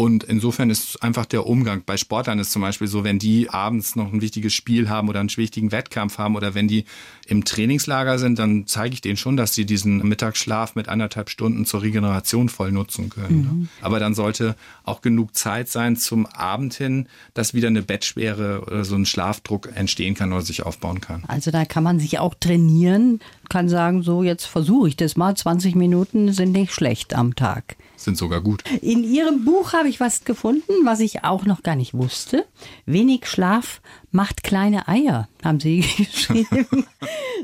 Und 0.00 0.24
insofern 0.24 0.70
ist 0.70 1.02
einfach 1.02 1.26
der 1.26 1.44
Umgang. 1.44 1.82
Bei 1.84 1.98
Sportlern 1.98 2.38
ist 2.38 2.52
zum 2.52 2.62
Beispiel 2.62 2.86
so, 2.86 3.04
wenn 3.04 3.18
die 3.18 3.50
abends 3.50 3.96
noch 3.96 4.10
ein 4.10 4.22
wichtiges 4.22 4.54
Spiel 4.54 4.88
haben 4.88 5.10
oder 5.10 5.20
einen 5.20 5.28
wichtigen 5.36 5.72
Wettkampf 5.72 6.16
haben 6.16 6.36
oder 6.36 6.54
wenn 6.54 6.68
die 6.68 6.86
im 7.26 7.44
Trainingslager 7.44 8.18
sind, 8.18 8.38
dann 8.38 8.66
zeige 8.66 8.94
ich 8.94 9.02
denen 9.02 9.18
schon, 9.18 9.36
dass 9.36 9.54
sie 9.54 9.66
diesen 9.66 9.98
Mittagsschlaf 9.98 10.74
mit 10.74 10.88
anderthalb 10.88 11.28
Stunden 11.28 11.66
zur 11.66 11.82
Regeneration 11.82 12.48
voll 12.48 12.72
nutzen 12.72 13.10
können. 13.10 13.42
Ne? 13.42 13.52
Mhm. 13.52 13.68
Aber 13.82 14.00
dann 14.00 14.14
sollte 14.14 14.56
auch 14.84 15.02
genug 15.02 15.36
Zeit 15.36 15.68
sein 15.68 15.96
zum 15.96 16.24
Abend 16.24 16.72
hin, 16.72 17.06
dass 17.34 17.52
wieder 17.52 17.68
eine 17.68 17.82
Bettschwere 17.82 18.62
oder 18.62 18.86
so 18.86 18.94
ein 18.94 19.04
Schlafdruck 19.04 19.68
entstehen 19.74 20.14
kann 20.14 20.32
oder 20.32 20.40
sich 20.40 20.62
aufbauen 20.62 21.02
kann. 21.02 21.24
Also 21.28 21.50
da 21.50 21.66
kann 21.66 21.84
man 21.84 22.00
sich 22.00 22.18
auch 22.18 22.32
trainieren, 22.32 23.20
kann 23.50 23.68
sagen, 23.68 24.02
so 24.02 24.22
jetzt 24.22 24.46
versuche 24.46 24.88
ich 24.88 24.96
das 24.96 25.16
mal. 25.16 25.34
20 25.34 25.74
Minuten 25.74 26.32
sind 26.32 26.52
nicht 26.52 26.72
schlecht 26.72 27.14
am 27.14 27.34
Tag 27.36 27.76
sind 28.04 28.16
sogar 28.16 28.40
gut. 28.40 28.64
In 28.80 29.04
Ihrem 29.04 29.44
Buch 29.44 29.72
habe 29.72 29.88
ich 29.88 30.00
was 30.00 30.24
gefunden, 30.24 30.72
was 30.84 31.00
ich 31.00 31.24
auch 31.24 31.44
noch 31.44 31.62
gar 31.62 31.76
nicht 31.76 31.94
wusste. 31.94 32.46
Wenig 32.86 33.26
Schlaf 33.26 33.80
macht 34.10 34.42
kleine 34.42 34.88
Eier, 34.88 35.28
haben 35.44 35.60
Sie 35.60 35.80
geschrieben. 35.96 36.86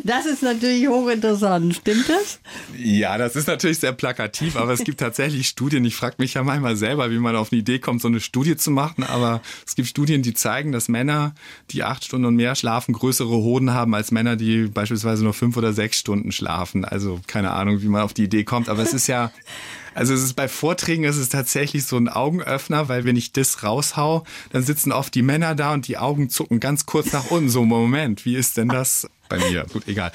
das 0.02 0.26
ist 0.26 0.42
natürlich 0.42 0.88
hochinteressant. 0.88 1.76
Stimmt 1.76 2.08
das? 2.08 2.40
Ja, 2.76 3.18
das 3.18 3.36
ist 3.36 3.46
natürlich 3.46 3.78
sehr 3.78 3.92
plakativ, 3.92 4.56
aber 4.56 4.72
es 4.72 4.82
gibt 4.82 5.00
tatsächlich 5.00 5.48
Studien. 5.48 5.84
Ich 5.84 5.94
frage 5.94 6.16
mich 6.18 6.34
ja 6.34 6.42
manchmal 6.42 6.76
selber, 6.76 7.10
wie 7.10 7.18
man 7.18 7.36
auf 7.36 7.52
eine 7.52 7.60
Idee 7.60 7.78
kommt, 7.78 8.02
so 8.02 8.08
eine 8.08 8.20
Studie 8.20 8.56
zu 8.56 8.70
machen. 8.70 9.04
Aber 9.04 9.42
es 9.64 9.76
gibt 9.76 9.88
Studien, 9.88 10.22
die 10.22 10.34
zeigen, 10.34 10.72
dass 10.72 10.88
Männer, 10.88 11.34
die 11.70 11.84
acht 11.84 12.04
Stunden 12.04 12.26
und 12.26 12.36
mehr 12.36 12.54
schlafen, 12.54 12.92
größere 12.92 13.28
Hoden 13.28 13.72
haben 13.72 13.94
als 13.94 14.10
Männer, 14.10 14.36
die 14.36 14.66
beispielsweise 14.66 15.22
nur 15.22 15.34
fünf 15.34 15.56
oder 15.56 15.72
sechs 15.72 15.95
Stunden 15.96 16.32
schlafen. 16.32 16.84
Also 16.84 17.20
keine 17.26 17.52
Ahnung, 17.52 17.82
wie 17.82 17.88
man 17.88 18.02
auf 18.02 18.14
die 18.14 18.24
Idee 18.24 18.44
kommt. 18.44 18.68
Aber 18.68 18.82
es 18.82 18.94
ist 18.94 19.06
ja 19.06 19.32
also 19.96 20.12
es 20.12 20.22
ist 20.22 20.34
bei 20.34 20.46
Vorträgen 20.46 21.04
ist 21.04 21.16
es 21.16 21.30
tatsächlich 21.30 21.86
so 21.86 21.96
ein 21.96 22.10
Augenöffner, 22.10 22.90
weil 22.90 23.06
wenn 23.06 23.16
ich 23.16 23.32
das 23.32 23.62
raushau, 23.62 24.24
dann 24.52 24.62
sitzen 24.62 24.92
oft 24.92 25.14
die 25.14 25.22
Männer 25.22 25.54
da 25.54 25.72
und 25.72 25.88
die 25.88 25.96
Augen 25.96 26.28
zucken 26.28 26.60
ganz 26.60 26.84
kurz 26.84 27.14
nach 27.14 27.30
unten. 27.30 27.48
So, 27.48 27.64
Moment, 27.64 28.26
wie 28.26 28.36
ist 28.36 28.58
denn 28.58 28.68
das 28.68 29.08
bei 29.30 29.38
mir? 29.38 29.64
Gut, 29.72 29.88
egal. 29.88 30.12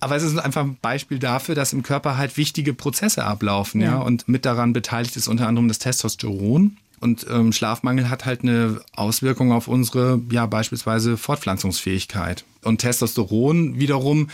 Aber 0.00 0.16
es 0.16 0.24
ist 0.24 0.36
einfach 0.36 0.62
ein 0.62 0.76
Beispiel 0.82 1.20
dafür, 1.20 1.54
dass 1.54 1.72
im 1.72 1.84
Körper 1.84 2.16
halt 2.16 2.36
wichtige 2.36 2.74
Prozesse 2.74 3.24
ablaufen, 3.24 3.80
ja. 3.80 3.92
ja? 3.92 3.98
Und 4.00 4.28
mit 4.28 4.44
daran 4.44 4.72
beteiligt 4.72 5.14
ist 5.14 5.28
unter 5.28 5.46
anderem 5.46 5.68
das 5.68 5.78
Testosteron. 5.78 6.76
Und 6.98 7.24
ähm, 7.30 7.52
Schlafmangel 7.52 8.10
hat 8.10 8.26
halt 8.26 8.42
eine 8.42 8.80
Auswirkung 8.96 9.52
auf 9.52 9.68
unsere, 9.68 10.20
ja, 10.32 10.46
beispielsweise 10.46 11.16
Fortpflanzungsfähigkeit. 11.16 12.44
Und 12.62 12.78
Testosteron 12.78 13.78
wiederum 13.78 14.30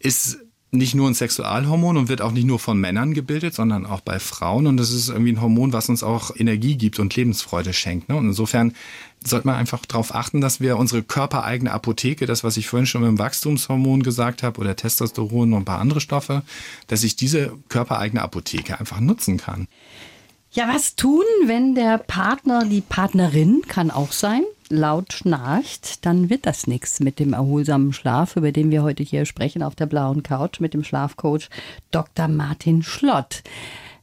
ist 0.00 0.38
nicht 0.70 0.94
nur 0.94 1.08
ein 1.08 1.14
Sexualhormon 1.14 1.96
und 1.96 2.08
wird 2.08 2.20
auch 2.20 2.32
nicht 2.32 2.46
nur 2.46 2.58
von 2.58 2.78
Männern 2.78 3.14
gebildet, 3.14 3.54
sondern 3.54 3.86
auch 3.86 4.00
bei 4.00 4.18
Frauen. 4.18 4.66
Und 4.66 4.76
das 4.76 4.90
ist 4.90 5.08
irgendwie 5.08 5.32
ein 5.32 5.40
Hormon, 5.40 5.72
was 5.72 5.88
uns 5.88 6.02
auch 6.02 6.30
Energie 6.36 6.76
gibt 6.76 6.98
und 6.98 7.16
Lebensfreude 7.16 7.72
schenkt. 7.72 8.10
Ne? 8.10 8.16
Und 8.16 8.26
insofern 8.26 8.74
sollte 9.24 9.46
man 9.46 9.56
einfach 9.56 9.84
darauf 9.86 10.14
achten, 10.14 10.42
dass 10.42 10.60
wir 10.60 10.76
unsere 10.76 11.02
körpereigene 11.02 11.72
Apotheke, 11.72 12.26
das, 12.26 12.44
was 12.44 12.58
ich 12.58 12.68
vorhin 12.68 12.86
schon 12.86 13.00
mit 13.00 13.08
dem 13.08 13.18
Wachstumshormon 13.18 14.02
gesagt 14.02 14.42
habe, 14.42 14.60
oder 14.60 14.76
Testosteron 14.76 15.54
und 15.54 15.62
ein 15.62 15.64
paar 15.64 15.80
andere 15.80 16.02
Stoffe, 16.02 16.42
dass 16.86 17.02
ich 17.02 17.16
diese 17.16 17.56
körpereigene 17.70 18.20
Apotheke 18.20 18.78
einfach 18.78 19.00
nutzen 19.00 19.38
kann. 19.38 19.68
Ja, 20.50 20.68
was 20.68 20.96
tun, 20.96 21.24
wenn 21.46 21.74
der 21.74 21.98
Partner, 21.98 22.64
die 22.66 22.80
Partnerin 22.80 23.62
kann 23.68 23.90
auch 23.90 24.12
sein, 24.12 24.42
laut 24.70 25.12
schnarcht, 25.12 26.04
dann 26.04 26.30
wird 26.30 26.46
das 26.46 26.66
nichts 26.66 27.00
mit 27.00 27.18
dem 27.18 27.32
erholsamen 27.32 27.92
Schlaf, 27.92 28.36
über 28.36 28.52
den 28.52 28.70
wir 28.70 28.82
heute 28.82 29.02
hier 29.02 29.26
sprechen 29.26 29.62
auf 29.62 29.74
der 29.74 29.86
blauen 29.86 30.22
Couch 30.22 30.60
mit 30.60 30.74
dem 30.74 30.84
Schlafcoach 30.84 31.48
Dr. 31.90 32.28
Martin 32.28 32.82
Schlott. 32.82 33.42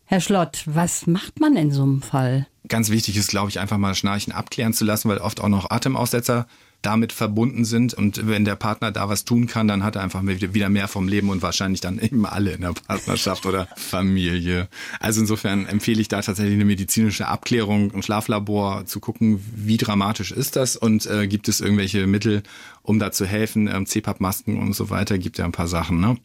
Herr 0.05 0.21
Schlott, 0.21 0.63
was 0.65 1.07
macht 1.07 1.39
man 1.39 1.55
in 1.55 1.71
so 1.71 1.83
einem 1.83 2.01
Fall? 2.01 2.47
Ganz 2.67 2.89
wichtig 2.89 3.17
ist, 3.17 3.29
glaube 3.29 3.49
ich, 3.49 3.59
einfach 3.59 3.77
mal 3.77 3.95
Schnarchen 3.95 4.33
abklären 4.33 4.73
zu 4.73 4.85
lassen, 4.85 5.09
weil 5.09 5.17
oft 5.17 5.41
auch 5.41 5.49
noch 5.49 5.69
Atemaussetzer 5.69 6.47
damit 6.85 7.11
verbunden 7.11 7.65
sind. 7.65 7.93
Und 7.93 8.27
wenn 8.27 8.45
der 8.45 8.55
Partner 8.55 8.91
da 8.91 9.09
was 9.09 9.25
tun 9.25 9.47
kann, 9.47 9.67
dann 9.67 9.83
hat 9.83 9.95
er 9.95 10.03
einfach 10.03 10.23
wieder 10.23 10.69
mehr 10.69 10.87
vom 10.87 11.07
Leben 11.07 11.29
und 11.29 11.41
wahrscheinlich 11.41 11.81
dann 11.81 11.99
eben 11.99 12.25
alle 12.25 12.51
in 12.51 12.61
der 12.61 12.73
Partnerschaft 12.73 13.45
oder 13.45 13.67
Familie. 13.75 14.67
Also 14.99 15.21
insofern 15.21 15.65
empfehle 15.65 16.01
ich 16.01 16.07
da 16.07 16.21
tatsächlich 16.21 16.55
eine 16.55 16.65
medizinische 16.65 17.27
Abklärung 17.27 17.91
im 17.91 18.01
Schlaflabor 18.01 18.85
zu 18.85 18.99
gucken, 18.99 19.43
wie 19.55 19.77
dramatisch 19.77 20.31
ist 20.31 20.55
das 20.55 20.75
und 20.75 21.05
äh, 21.07 21.27
gibt 21.27 21.47
es 21.47 21.61
irgendwelche 21.61 22.07
Mittel, 22.07 22.43
um 22.83 22.99
da 22.99 23.11
zu 23.11 23.25
helfen. 23.25 23.67
Ähm, 23.67 23.85
CPAP-Masken 23.85 24.57
und 24.57 24.73
so 24.73 24.89
weiter 24.89 25.17
gibt 25.17 25.37
ja 25.37 25.45
ein 25.45 25.51
paar 25.51 25.67
Sachen. 25.67 25.99
Ne? 25.99 26.17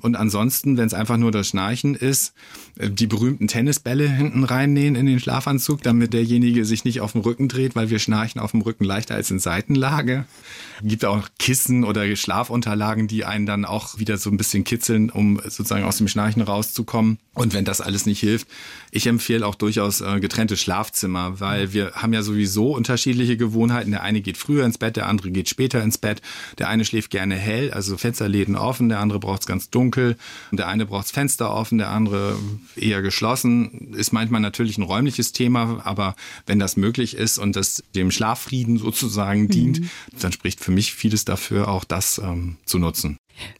Und 0.00 0.16
ansonsten, 0.16 0.76
wenn 0.76 0.86
es 0.86 0.94
einfach 0.94 1.16
nur 1.16 1.30
das 1.30 1.48
Schnarchen 1.48 1.94
ist, 1.94 2.34
äh, 2.76 2.90
die 2.90 3.06
berühmten 3.06 3.48
Tennisbälle 3.48 4.08
hinten 4.08 4.44
reinnähen 4.44 4.94
in 4.94 5.06
den 5.06 5.20
Schlafanzug, 5.20 5.82
damit 5.82 6.12
derjenige 6.12 6.64
sich 6.64 6.84
nicht 6.84 7.00
auf 7.00 7.12
dem 7.12 7.22
Rücken 7.22 7.48
dreht, 7.48 7.76
weil 7.76 7.90
wir 7.90 7.98
schnarchen 7.98 8.40
auf 8.40 8.52
dem 8.52 8.60
Rücken 8.60 8.84
leichter 8.84 9.14
als 9.14 9.30
in 9.30 9.38
Seitenlage. 9.38 10.24
Gibt 10.82 11.04
auch 11.04 11.28
Kissen 11.38 11.84
oder 11.84 12.14
Schlafunterlagen, 12.14 13.08
die 13.08 13.24
einen 13.24 13.46
dann 13.46 13.64
auch 13.64 13.98
wieder 13.98 14.16
so 14.18 14.30
ein 14.30 14.36
bisschen 14.36 14.64
kitzeln, 14.64 15.10
um 15.10 15.40
sozusagen 15.42 15.84
aus 15.84 15.98
dem 15.98 16.08
Schnarchen 16.08 16.42
rauszukommen. 16.42 17.18
Und 17.34 17.54
wenn 17.54 17.64
das 17.64 17.80
alles 17.80 18.06
nicht 18.06 18.20
hilft, 18.20 18.48
ich 18.90 19.06
empfehle 19.06 19.46
auch 19.46 19.54
durchaus 19.54 20.00
äh, 20.00 20.18
getrennte 20.20 20.56
Schlafzimmer, 20.56 21.40
weil 21.40 21.72
wir 21.72 21.92
haben 21.92 22.12
ja 22.12 22.22
sowieso 22.22 22.74
unterschiedliche 22.74 23.36
Gewohnheiten. 23.36 23.90
Der 23.90 24.02
eine 24.02 24.20
geht 24.20 24.36
früher 24.36 24.64
ins 24.64 24.78
Bett, 24.78 24.96
der 24.96 25.06
andere 25.06 25.30
geht 25.30 25.48
später 25.48 25.82
ins 25.82 25.98
Bett. 25.98 26.20
Der 26.58 26.68
eine 26.68 26.84
schläft 26.84 27.10
gerne 27.10 27.36
hell, 27.36 27.70
also 27.72 27.96
Fensterläden 27.96 28.56
offen, 28.56 28.88
der 28.88 29.00
andere 29.00 29.20
braucht 29.20 29.42
es 29.42 29.46
ganz 29.46 29.70
dunkel. 29.70 29.87
Der 30.52 30.68
eine 30.68 30.86
braucht 30.86 31.08
Fenster 31.08 31.52
offen, 31.52 31.78
der 31.78 31.90
andere 31.90 32.36
eher 32.76 33.02
geschlossen. 33.02 33.94
Ist 33.94 34.12
manchmal 34.12 34.40
natürlich 34.40 34.78
ein 34.78 34.82
räumliches 34.82 35.32
Thema, 35.32 35.80
aber 35.84 36.14
wenn 36.46 36.58
das 36.58 36.76
möglich 36.76 37.14
ist 37.14 37.38
und 37.38 37.56
das 37.56 37.82
dem 37.94 38.10
Schlaffrieden 38.10 38.78
sozusagen 38.78 39.42
mhm. 39.42 39.48
dient, 39.48 39.80
dann 40.20 40.32
spricht 40.32 40.60
für 40.60 40.70
mich 40.70 40.92
vieles 40.92 41.24
dafür, 41.24 41.68
auch 41.68 41.84
das 41.84 42.18
ähm, 42.18 42.56
zu 42.64 42.78
nutzen. 42.78 43.16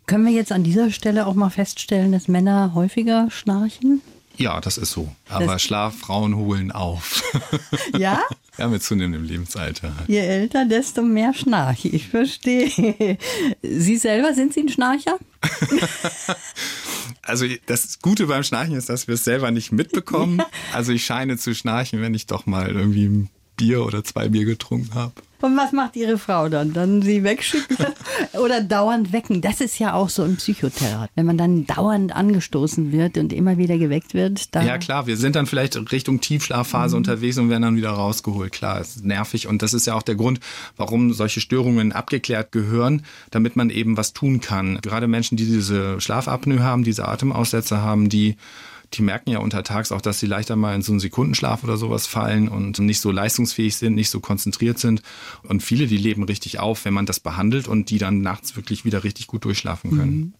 Können 0.06 0.26
wir 0.26 0.32
jetzt 0.32 0.52
an 0.52 0.64
dieser 0.64 0.90
Stelle 0.90 1.26
auch 1.26 1.34
mal 1.34 1.50
feststellen, 1.50 2.12
dass 2.12 2.28
Männer 2.28 2.72
häufiger 2.74 3.30
schnarchen? 3.30 4.02
Ja, 4.38 4.60
das 4.60 4.78
ist 4.78 4.92
so. 4.92 5.12
Aber 5.28 5.46
das 5.46 5.62
Schlaffrauen 5.62 6.36
holen 6.36 6.70
auf. 6.72 7.22
Ja? 7.98 8.22
ja, 8.58 8.68
mit 8.68 8.82
zunehmendem 8.82 9.24
Lebensalter. 9.24 9.92
Je 10.06 10.18
älter, 10.18 10.64
desto 10.64 11.02
mehr 11.02 11.34
Schnarch. 11.34 11.86
Ich 11.86 12.08
verstehe. 12.08 13.18
Sie 13.62 13.96
selber, 13.96 14.34
sind 14.34 14.54
Sie 14.54 14.60
ein 14.60 14.68
Schnarcher? 14.68 15.18
also 17.22 17.46
das 17.66 17.98
Gute 18.00 18.26
beim 18.26 18.42
Schnarchen 18.44 18.76
ist, 18.76 18.88
dass 18.88 19.08
wir 19.08 19.14
es 19.14 19.24
selber 19.24 19.50
nicht 19.50 19.72
mitbekommen. 19.72 20.42
Also 20.72 20.92
ich 20.92 21.04
scheine 21.04 21.38
zu 21.38 21.54
schnarchen, 21.54 22.00
wenn 22.00 22.14
ich 22.14 22.26
doch 22.26 22.46
mal 22.46 22.68
irgendwie 22.68 23.06
ein 23.06 23.30
Bier 23.56 23.84
oder 23.84 24.04
zwei 24.04 24.28
Bier 24.28 24.44
getrunken 24.44 24.94
habe. 24.94 25.14
Und 25.40 25.56
was 25.56 25.72
macht 25.72 25.94
Ihre 25.94 26.18
Frau 26.18 26.48
dann? 26.48 26.72
Dann 26.72 27.00
sie 27.02 27.22
wegschicken 27.22 27.76
oder 28.42 28.60
dauernd 28.60 29.12
wecken? 29.12 29.40
Das 29.40 29.60
ist 29.60 29.78
ja 29.78 29.94
auch 29.94 30.08
so 30.08 30.22
ein 30.22 30.36
Psychotherapie. 30.36 31.12
Wenn 31.14 31.26
man 31.26 31.38
dann 31.38 31.66
dauernd 31.66 32.14
angestoßen 32.14 32.90
wird 32.90 33.18
und 33.18 33.32
immer 33.32 33.56
wieder 33.56 33.78
geweckt 33.78 34.14
wird. 34.14 34.54
Dann 34.54 34.66
ja 34.66 34.78
klar, 34.78 35.06
wir 35.06 35.16
sind 35.16 35.36
dann 35.36 35.46
vielleicht 35.46 35.76
Richtung 35.92 36.20
Tiefschlafphase 36.20 36.96
mhm. 36.96 36.98
unterwegs 36.98 37.38
und 37.38 37.50
werden 37.50 37.62
dann 37.62 37.76
wieder 37.76 37.90
rausgeholt. 37.90 38.52
Klar, 38.52 38.80
es 38.80 38.96
ist 38.96 39.04
nervig 39.04 39.46
und 39.46 39.62
das 39.62 39.74
ist 39.74 39.86
ja 39.86 39.94
auch 39.94 40.02
der 40.02 40.16
Grund, 40.16 40.40
warum 40.76 41.12
solche 41.12 41.40
Störungen 41.40 41.92
abgeklärt 41.92 42.50
gehören, 42.50 43.04
damit 43.30 43.54
man 43.54 43.70
eben 43.70 43.96
was 43.96 44.12
tun 44.12 44.40
kann. 44.40 44.80
Gerade 44.82 45.06
Menschen, 45.06 45.36
die 45.36 45.46
diese 45.46 46.00
Schlafapnoe 46.00 46.60
haben, 46.60 46.82
diese 46.82 47.06
Atemaussetzer 47.06 47.80
haben, 47.80 48.08
die 48.08 48.36
die 48.94 49.02
merken 49.02 49.30
ja 49.30 49.38
untertags 49.38 49.92
auch, 49.92 50.00
dass 50.00 50.20
sie 50.20 50.26
leichter 50.26 50.56
mal 50.56 50.74
in 50.74 50.82
so 50.82 50.92
einen 50.92 51.00
Sekundenschlaf 51.00 51.62
oder 51.62 51.76
sowas 51.76 52.06
fallen 52.06 52.48
und 52.48 52.78
nicht 52.78 53.00
so 53.00 53.10
leistungsfähig 53.10 53.76
sind, 53.76 53.94
nicht 53.94 54.10
so 54.10 54.20
konzentriert 54.20 54.78
sind. 54.78 55.02
Und 55.46 55.62
viele, 55.62 55.86
die 55.86 55.98
leben 55.98 56.22
richtig 56.22 56.58
auf, 56.58 56.84
wenn 56.84 56.94
man 56.94 57.06
das 57.06 57.20
behandelt 57.20 57.68
und 57.68 57.90
die 57.90 57.98
dann 57.98 58.22
nachts 58.22 58.56
wirklich 58.56 58.84
wieder 58.84 59.04
richtig 59.04 59.26
gut 59.26 59.44
durchschlafen 59.44 59.90
können. 59.90 60.34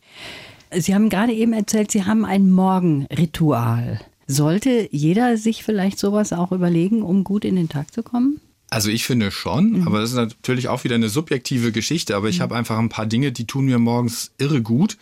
Mhm. 0.70 0.80
Sie 0.80 0.94
haben 0.94 1.08
gerade 1.08 1.32
eben 1.32 1.52
erzählt, 1.52 1.90
Sie 1.90 2.04
haben 2.04 2.24
ein 2.24 2.50
Morgenritual. 2.50 4.00
Sollte 4.26 4.88
jeder 4.90 5.38
sich 5.38 5.64
vielleicht 5.64 5.98
sowas 5.98 6.34
auch 6.34 6.52
überlegen, 6.52 7.02
um 7.02 7.24
gut 7.24 7.44
in 7.44 7.56
den 7.56 7.70
Tag 7.70 7.92
zu 7.94 8.02
kommen? 8.02 8.40
Also 8.70 8.90
ich 8.90 9.04
finde 9.04 9.30
schon, 9.30 9.80
mhm. 9.80 9.86
aber 9.86 10.00
das 10.00 10.10
ist 10.10 10.16
natürlich 10.16 10.68
auch 10.68 10.84
wieder 10.84 10.96
eine 10.96 11.08
subjektive 11.08 11.72
Geschichte. 11.72 12.16
Aber 12.16 12.28
ich 12.28 12.38
mhm. 12.38 12.42
habe 12.42 12.56
einfach 12.56 12.78
ein 12.78 12.90
paar 12.90 13.06
Dinge, 13.06 13.32
die 13.32 13.46
tun 13.46 13.64
mir 13.64 13.78
morgens 13.78 14.32
irre 14.38 14.60
gut 14.60 14.98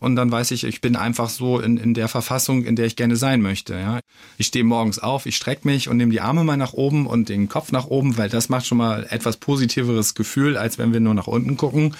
und 0.00 0.16
dann 0.16 0.30
weiß 0.30 0.50
ich, 0.52 0.64
ich 0.64 0.80
bin 0.80 0.96
einfach 0.96 1.28
so 1.28 1.58
in, 1.58 1.76
in 1.76 1.94
der 1.94 2.08
Verfassung, 2.08 2.64
in 2.64 2.76
der 2.76 2.86
ich 2.86 2.96
gerne 2.96 3.16
sein 3.16 3.40
möchte. 3.40 3.74
Ja. 3.74 4.00
Ich 4.36 4.46
stehe 4.46 4.64
morgens 4.64 4.98
auf, 4.98 5.26
ich 5.26 5.36
strecke 5.36 5.66
mich 5.66 5.88
und 5.88 5.96
nehme 5.96 6.12
die 6.12 6.20
Arme 6.20 6.44
mal 6.44 6.56
nach 6.56 6.72
oben 6.72 7.06
und 7.06 7.28
den 7.28 7.48
Kopf 7.48 7.72
nach 7.72 7.86
oben, 7.86 8.16
weil 8.16 8.28
das 8.28 8.48
macht 8.48 8.66
schon 8.66 8.78
mal 8.78 9.06
etwas 9.10 9.36
positiveres 9.36 10.14
Gefühl, 10.14 10.56
als 10.56 10.78
wenn 10.78 10.92
wir 10.92 11.00
nur 11.00 11.14
nach 11.14 11.26
unten 11.26 11.56
gucken. 11.56 11.94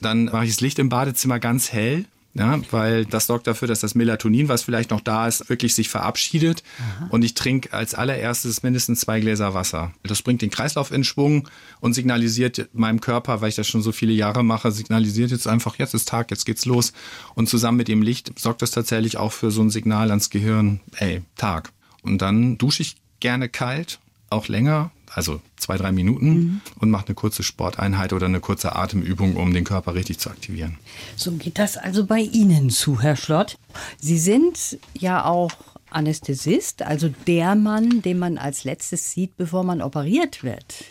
Dann 0.00 0.26
mache 0.26 0.44
ich 0.44 0.50
das 0.50 0.60
Licht 0.60 0.78
im 0.78 0.88
Badezimmer 0.88 1.38
ganz 1.38 1.72
hell 1.72 2.04
ja, 2.34 2.60
weil 2.70 3.06
das 3.06 3.26
sorgt 3.26 3.48
dafür, 3.48 3.66
dass 3.66 3.80
das 3.80 3.96
Melatonin, 3.96 4.48
was 4.48 4.62
vielleicht 4.62 4.90
noch 4.90 5.00
da 5.00 5.26
ist, 5.26 5.48
wirklich 5.48 5.74
sich 5.74 5.88
verabschiedet. 5.88 6.62
Aha. 6.78 7.08
Und 7.10 7.24
ich 7.24 7.34
trinke 7.34 7.72
als 7.72 7.94
allererstes 7.94 8.62
mindestens 8.62 9.00
zwei 9.00 9.18
Gläser 9.18 9.52
Wasser. 9.52 9.92
Das 10.04 10.22
bringt 10.22 10.40
den 10.40 10.50
Kreislauf 10.50 10.92
in 10.92 11.02
Schwung 11.02 11.48
und 11.80 11.92
signalisiert 11.94 12.68
meinem 12.72 13.00
Körper, 13.00 13.40
weil 13.40 13.48
ich 13.48 13.56
das 13.56 13.66
schon 13.66 13.82
so 13.82 13.90
viele 13.90 14.12
Jahre 14.12 14.44
mache, 14.44 14.70
signalisiert 14.70 15.32
jetzt 15.32 15.48
einfach, 15.48 15.76
jetzt 15.78 15.94
ist 15.94 16.08
Tag, 16.08 16.30
jetzt 16.30 16.46
geht's 16.46 16.66
los. 16.66 16.92
Und 17.34 17.48
zusammen 17.48 17.78
mit 17.78 17.88
dem 17.88 18.02
Licht 18.02 18.38
sorgt 18.38 18.62
das 18.62 18.70
tatsächlich 18.70 19.16
auch 19.16 19.32
für 19.32 19.50
so 19.50 19.62
ein 19.62 19.70
Signal 19.70 20.10
ans 20.10 20.30
Gehirn, 20.30 20.80
ey, 20.98 21.22
Tag. 21.36 21.72
Und 22.02 22.22
dann 22.22 22.58
dusche 22.58 22.82
ich 22.82 22.96
gerne 23.18 23.48
kalt, 23.48 23.98
auch 24.30 24.46
länger, 24.46 24.92
also 25.12 25.40
zwei, 25.70 25.76
drei 25.76 25.92
Minuten 25.92 26.26
mhm. 26.26 26.60
und 26.80 26.90
macht 26.90 27.06
eine 27.06 27.14
kurze 27.14 27.44
Sporteinheit 27.44 28.12
oder 28.12 28.26
eine 28.26 28.40
kurze 28.40 28.74
Atemübung, 28.74 29.36
um 29.36 29.54
den 29.54 29.62
Körper 29.62 29.94
richtig 29.94 30.18
zu 30.18 30.28
aktivieren. 30.28 30.78
So 31.14 31.30
geht 31.32 31.58
das 31.60 31.76
also 31.76 32.06
bei 32.06 32.18
Ihnen 32.18 32.70
zu, 32.70 33.00
Herr 33.00 33.14
Schlott. 33.14 33.56
Sie 34.00 34.18
sind 34.18 34.78
ja 34.98 35.24
auch 35.24 35.52
Anästhesist, 35.90 36.82
also 36.82 37.08
der 37.28 37.54
Mann, 37.54 38.02
den 38.02 38.18
man 38.18 38.36
als 38.36 38.64
letztes 38.64 39.12
sieht, 39.12 39.36
bevor 39.36 39.62
man 39.62 39.80
operiert 39.80 40.42
wird. 40.42 40.84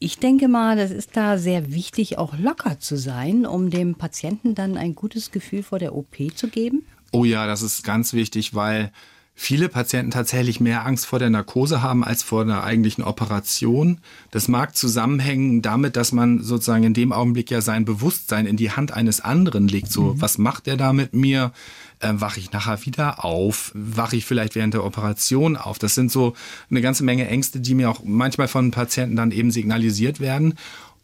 Ich 0.00 0.18
denke 0.18 0.48
mal, 0.48 0.76
das 0.76 0.90
ist 0.90 1.16
da 1.16 1.38
sehr 1.38 1.72
wichtig, 1.72 2.18
auch 2.18 2.36
locker 2.36 2.80
zu 2.80 2.96
sein, 2.96 3.46
um 3.46 3.70
dem 3.70 3.94
Patienten 3.94 4.56
dann 4.56 4.76
ein 4.76 4.96
gutes 4.96 5.30
Gefühl 5.30 5.62
vor 5.62 5.78
der 5.78 5.94
OP 5.94 6.16
zu 6.34 6.48
geben. 6.48 6.84
Oh 7.12 7.24
ja, 7.24 7.46
das 7.46 7.62
ist 7.62 7.84
ganz 7.84 8.12
wichtig, 8.12 8.54
weil 8.54 8.92
viele 9.40 9.68
Patienten 9.68 10.10
tatsächlich 10.10 10.58
mehr 10.58 10.84
Angst 10.84 11.06
vor 11.06 11.20
der 11.20 11.30
Narkose 11.30 11.80
haben 11.80 12.02
als 12.02 12.24
vor 12.24 12.42
einer 12.42 12.64
eigentlichen 12.64 13.04
Operation. 13.04 13.98
Das 14.32 14.48
mag 14.48 14.74
zusammenhängen 14.74 15.62
damit, 15.62 15.94
dass 15.94 16.10
man 16.10 16.42
sozusagen 16.42 16.82
in 16.82 16.92
dem 16.92 17.12
Augenblick 17.12 17.48
ja 17.48 17.60
sein 17.60 17.84
Bewusstsein 17.84 18.46
in 18.46 18.56
die 18.56 18.72
Hand 18.72 18.92
eines 18.92 19.20
anderen 19.20 19.68
legt. 19.68 19.92
So, 19.92 20.14
mhm. 20.14 20.20
was 20.20 20.38
macht 20.38 20.66
der 20.66 20.76
da 20.76 20.92
mit 20.92 21.14
mir? 21.14 21.52
Äh, 22.00 22.14
wache 22.14 22.40
ich 22.40 22.50
nachher 22.50 22.84
wieder 22.84 23.24
auf? 23.24 23.70
Wache 23.74 24.16
ich 24.16 24.24
vielleicht 24.24 24.56
während 24.56 24.74
der 24.74 24.84
Operation 24.84 25.56
auf? 25.56 25.78
Das 25.78 25.94
sind 25.94 26.10
so 26.10 26.34
eine 26.68 26.80
ganze 26.80 27.04
Menge 27.04 27.28
Ängste, 27.28 27.60
die 27.60 27.74
mir 27.74 27.90
auch 27.90 28.00
manchmal 28.04 28.48
von 28.48 28.72
Patienten 28.72 29.14
dann 29.14 29.30
eben 29.30 29.52
signalisiert 29.52 30.18
werden. 30.18 30.54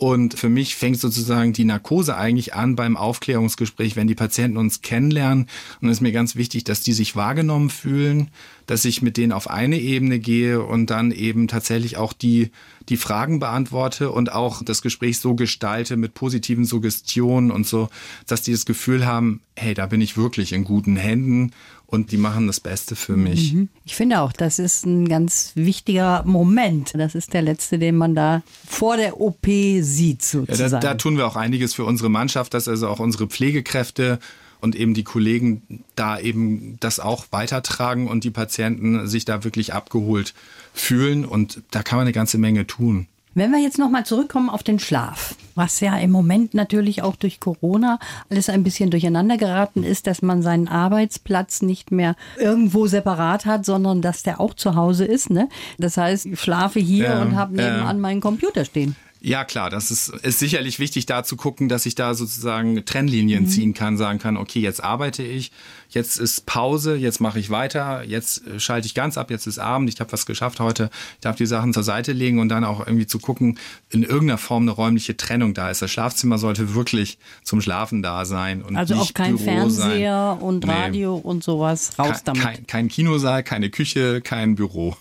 Und 0.04 0.38
für 0.38 0.50
mich 0.50 0.76
fängt 0.76 1.00
sozusagen 1.00 1.54
die 1.54 1.64
Narkose 1.64 2.14
eigentlich 2.14 2.52
an 2.52 2.76
beim 2.76 2.98
Aufklärungsgespräch, 2.98 3.96
wenn 3.96 4.06
die 4.06 4.14
Patienten 4.14 4.58
uns 4.58 4.82
kennenlernen. 4.82 5.46
Und 5.80 5.88
es 5.88 5.96
ist 5.96 6.00
mir 6.02 6.12
ganz 6.12 6.36
wichtig, 6.36 6.64
dass 6.64 6.82
die 6.82 6.92
sich 6.92 7.16
wahrgenommen 7.16 7.70
fühlen, 7.70 8.28
dass 8.66 8.84
ich 8.84 9.02
mit 9.02 9.16
denen 9.16 9.32
auf 9.32 9.48
eine 9.48 9.78
Ebene 9.78 10.18
gehe 10.18 10.62
und 10.62 10.90
dann 10.90 11.10
eben 11.10 11.48
tatsächlich 11.48 11.96
auch 11.96 12.12
die, 12.12 12.50
die 12.88 12.96
Fragen 12.96 13.40
beantworte 13.40 14.10
und 14.10 14.32
auch 14.32 14.62
das 14.62 14.82
Gespräch 14.82 15.18
so 15.18 15.34
gestalte 15.34 15.96
mit 15.96 16.14
positiven 16.14 16.64
Suggestionen 16.64 17.50
und 17.50 17.66
so, 17.66 17.88
dass 18.26 18.42
die 18.42 18.52
das 18.52 18.66
Gefühl 18.66 19.06
haben, 19.06 19.40
hey, 19.56 19.74
da 19.74 19.86
bin 19.86 20.00
ich 20.00 20.16
wirklich 20.16 20.52
in 20.52 20.64
guten 20.64 20.96
Händen 20.96 21.52
und 21.86 22.10
die 22.10 22.16
machen 22.16 22.46
das 22.46 22.60
Beste 22.60 22.96
für 22.96 23.16
mich. 23.16 23.52
Mhm. 23.52 23.68
Ich 23.84 23.94
finde 23.94 24.20
auch, 24.20 24.32
das 24.32 24.58
ist 24.58 24.84
ein 24.84 25.08
ganz 25.08 25.52
wichtiger 25.54 26.24
Moment. 26.24 26.92
Das 26.94 27.14
ist 27.14 27.32
der 27.34 27.42
letzte, 27.42 27.78
den 27.78 27.96
man 27.96 28.14
da 28.14 28.42
vor 28.66 28.96
der 28.96 29.20
OP 29.20 29.46
sieht 29.46 30.22
sozusagen. 30.22 30.72
Ja, 30.72 30.80
da, 30.80 30.88
da 30.88 30.94
tun 30.94 31.16
wir 31.16 31.26
auch 31.26 31.36
einiges 31.36 31.74
für 31.74 31.84
unsere 31.84 32.08
Mannschaft, 32.08 32.54
dass 32.54 32.66
also 32.66 32.88
auch 32.88 32.98
unsere 32.98 33.28
Pflegekräfte 33.28 34.18
und 34.64 34.74
eben 34.74 34.94
die 34.94 35.04
Kollegen 35.04 35.84
da 35.94 36.18
eben 36.18 36.78
das 36.80 36.98
auch 36.98 37.26
weitertragen 37.30 38.08
und 38.08 38.24
die 38.24 38.30
Patienten 38.30 39.06
sich 39.06 39.26
da 39.26 39.44
wirklich 39.44 39.74
abgeholt 39.74 40.32
fühlen. 40.72 41.26
Und 41.26 41.62
da 41.70 41.82
kann 41.82 41.98
man 41.98 42.06
eine 42.06 42.12
ganze 42.12 42.38
Menge 42.38 42.66
tun. 42.66 43.06
Wenn 43.34 43.50
wir 43.50 43.58
jetzt 43.58 43.78
nochmal 43.78 44.06
zurückkommen 44.06 44.48
auf 44.48 44.62
den 44.62 44.78
Schlaf, 44.78 45.34
was 45.54 45.80
ja 45.80 45.98
im 45.98 46.12
Moment 46.12 46.54
natürlich 46.54 47.02
auch 47.02 47.16
durch 47.16 47.40
Corona 47.40 47.98
alles 48.30 48.48
ein 48.48 48.62
bisschen 48.62 48.90
durcheinander 48.90 49.36
geraten 49.36 49.82
ist, 49.82 50.06
dass 50.06 50.22
man 50.22 50.40
seinen 50.40 50.68
Arbeitsplatz 50.68 51.60
nicht 51.60 51.90
mehr 51.90 52.16
irgendwo 52.38 52.86
separat 52.86 53.44
hat, 53.44 53.66
sondern 53.66 54.02
dass 54.02 54.22
der 54.22 54.40
auch 54.40 54.54
zu 54.54 54.76
Hause 54.76 55.04
ist. 55.04 55.30
Ne? 55.30 55.48
Das 55.78 55.96
heißt, 55.96 56.26
ich 56.26 56.40
schlafe 56.40 56.80
hier 56.80 57.04
ja, 57.04 57.22
und 57.22 57.36
habe 57.36 57.54
nebenan 57.56 57.96
ja. 57.96 58.00
meinen 58.00 58.20
Computer 58.20 58.64
stehen. 58.64 58.96
Ja, 59.26 59.46
klar, 59.46 59.70
das 59.70 59.90
ist, 59.90 60.10
ist 60.10 60.38
sicherlich 60.38 60.78
wichtig, 60.78 61.06
da 61.06 61.24
zu 61.24 61.36
gucken, 61.36 61.70
dass 61.70 61.86
ich 61.86 61.94
da 61.94 62.12
sozusagen 62.12 62.84
Trennlinien 62.84 63.44
mhm. 63.44 63.48
ziehen 63.48 63.72
kann, 63.72 63.96
sagen 63.96 64.18
kann, 64.18 64.36
okay, 64.36 64.60
jetzt 64.60 64.84
arbeite 64.84 65.22
ich, 65.22 65.50
jetzt 65.88 66.18
ist 66.18 66.44
Pause, 66.44 66.94
jetzt 66.94 67.22
mache 67.22 67.38
ich 67.38 67.48
weiter, 67.48 68.04
jetzt 68.04 68.46
äh, 68.46 68.60
schalte 68.60 68.86
ich 68.86 68.92
ganz 68.92 69.16
ab, 69.16 69.30
jetzt 69.30 69.46
ist 69.46 69.58
Abend, 69.58 69.88
ich 69.88 69.98
habe 69.98 70.12
was 70.12 70.26
geschafft 70.26 70.60
heute, 70.60 70.90
ich 71.14 71.20
darf 71.22 71.36
die 71.36 71.46
Sachen 71.46 71.72
zur 71.72 71.84
Seite 71.84 72.12
legen 72.12 72.38
und 72.38 72.50
dann 72.50 72.64
auch 72.64 72.86
irgendwie 72.86 73.06
zu 73.06 73.18
gucken, 73.18 73.58
in 73.88 74.02
irgendeiner 74.02 74.36
Form 74.36 74.64
eine 74.64 74.72
räumliche 74.72 75.16
Trennung 75.16 75.54
da 75.54 75.70
ist. 75.70 75.80
Das 75.80 75.90
Schlafzimmer 75.90 76.36
sollte 76.36 76.74
wirklich 76.74 77.16
zum 77.44 77.62
Schlafen 77.62 78.02
da 78.02 78.26
sein. 78.26 78.60
Und 78.60 78.76
also 78.76 78.96
auch 78.96 79.14
kein 79.14 79.36
Büro 79.36 79.44
Fernseher 79.44 80.36
sein. 80.38 80.46
und 80.46 80.68
Radio 80.68 81.16
nee. 81.16 81.22
und 81.22 81.42
sowas, 81.42 81.98
raus 81.98 82.24
damit. 82.24 82.42
Kein, 82.42 82.66
kein 82.66 82.88
Kinosaal, 82.88 83.42
keine 83.42 83.70
Küche, 83.70 84.20
kein 84.20 84.54
Büro. 84.54 84.94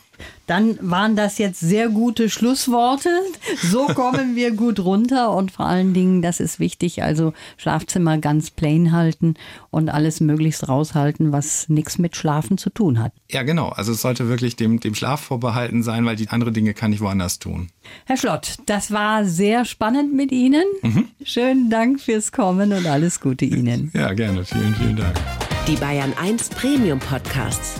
Dann 0.47 0.77
waren 0.81 1.15
das 1.15 1.37
jetzt 1.37 1.59
sehr 1.59 1.89
gute 1.89 2.29
Schlussworte. 2.29 3.09
So 3.61 3.85
kommen 3.95 4.35
wir 4.35 4.51
gut 4.51 4.79
runter 4.79 5.31
und 5.33 5.51
vor 5.51 5.65
allen 5.65 5.93
Dingen, 5.93 6.21
das 6.21 6.39
ist 6.39 6.59
wichtig, 6.59 7.01
also 7.01 7.33
Schlafzimmer 7.57 8.17
ganz 8.17 8.51
plain 8.51 8.91
halten 8.91 9.35
und 9.69 9.89
alles 9.89 10.19
möglichst 10.19 10.67
raushalten, 10.67 11.31
was 11.31 11.69
nichts 11.69 11.97
mit 11.97 12.15
Schlafen 12.15 12.57
zu 12.57 12.69
tun 12.69 12.99
hat. 12.99 13.13
Ja, 13.31 13.43
genau. 13.43 13.69
Also 13.69 13.93
es 13.93 14.01
sollte 14.01 14.27
wirklich 14.27 14.55
dem, 14.55 14.79
dem 14.79 14.95
Schlaf 14.95 15.21
vorbehalten 15.21 15.81
sein, 15.81 16.05
weil 16.05 16.15
die 16.15 16.29
andere 16.29 16.51
Dinge 16.51 16.73
kann 16.73 16.91
ich 16.91 16.99
woanders 16.99 17.39
tun. 17.39 17.69
Herr 18.05 18.17
Schlott, 18.17 18.57
das 18.65 18.91
war 18.91 19.25
sehr 19.25 19.65
spannend 19.65 20.13
mit 20.13 20.31
Ihnen. 20.31 20.65
Mhm. 20.81 21.07
Schönen 21.23 21.69
Dank 21.69 22.01
fürs 22.01 22.31
Kommen 22.31 22.73
und 22.73 22.85
alles 22.85 23.21
Gute 23.21 23.45
Ihnen. 23.45 23.91
Ja, 23.93 24.13
gerne. 24.13 24.43
Vielen, 24.43 24.75
vielen 24.75 24.97
Dank. 24.97 25.15
Die 25.67 25.75
Bayern 25.75 26.13
1 26.19 26.49
Premium 26.49 26.99
Podcasts. 26.99 27.79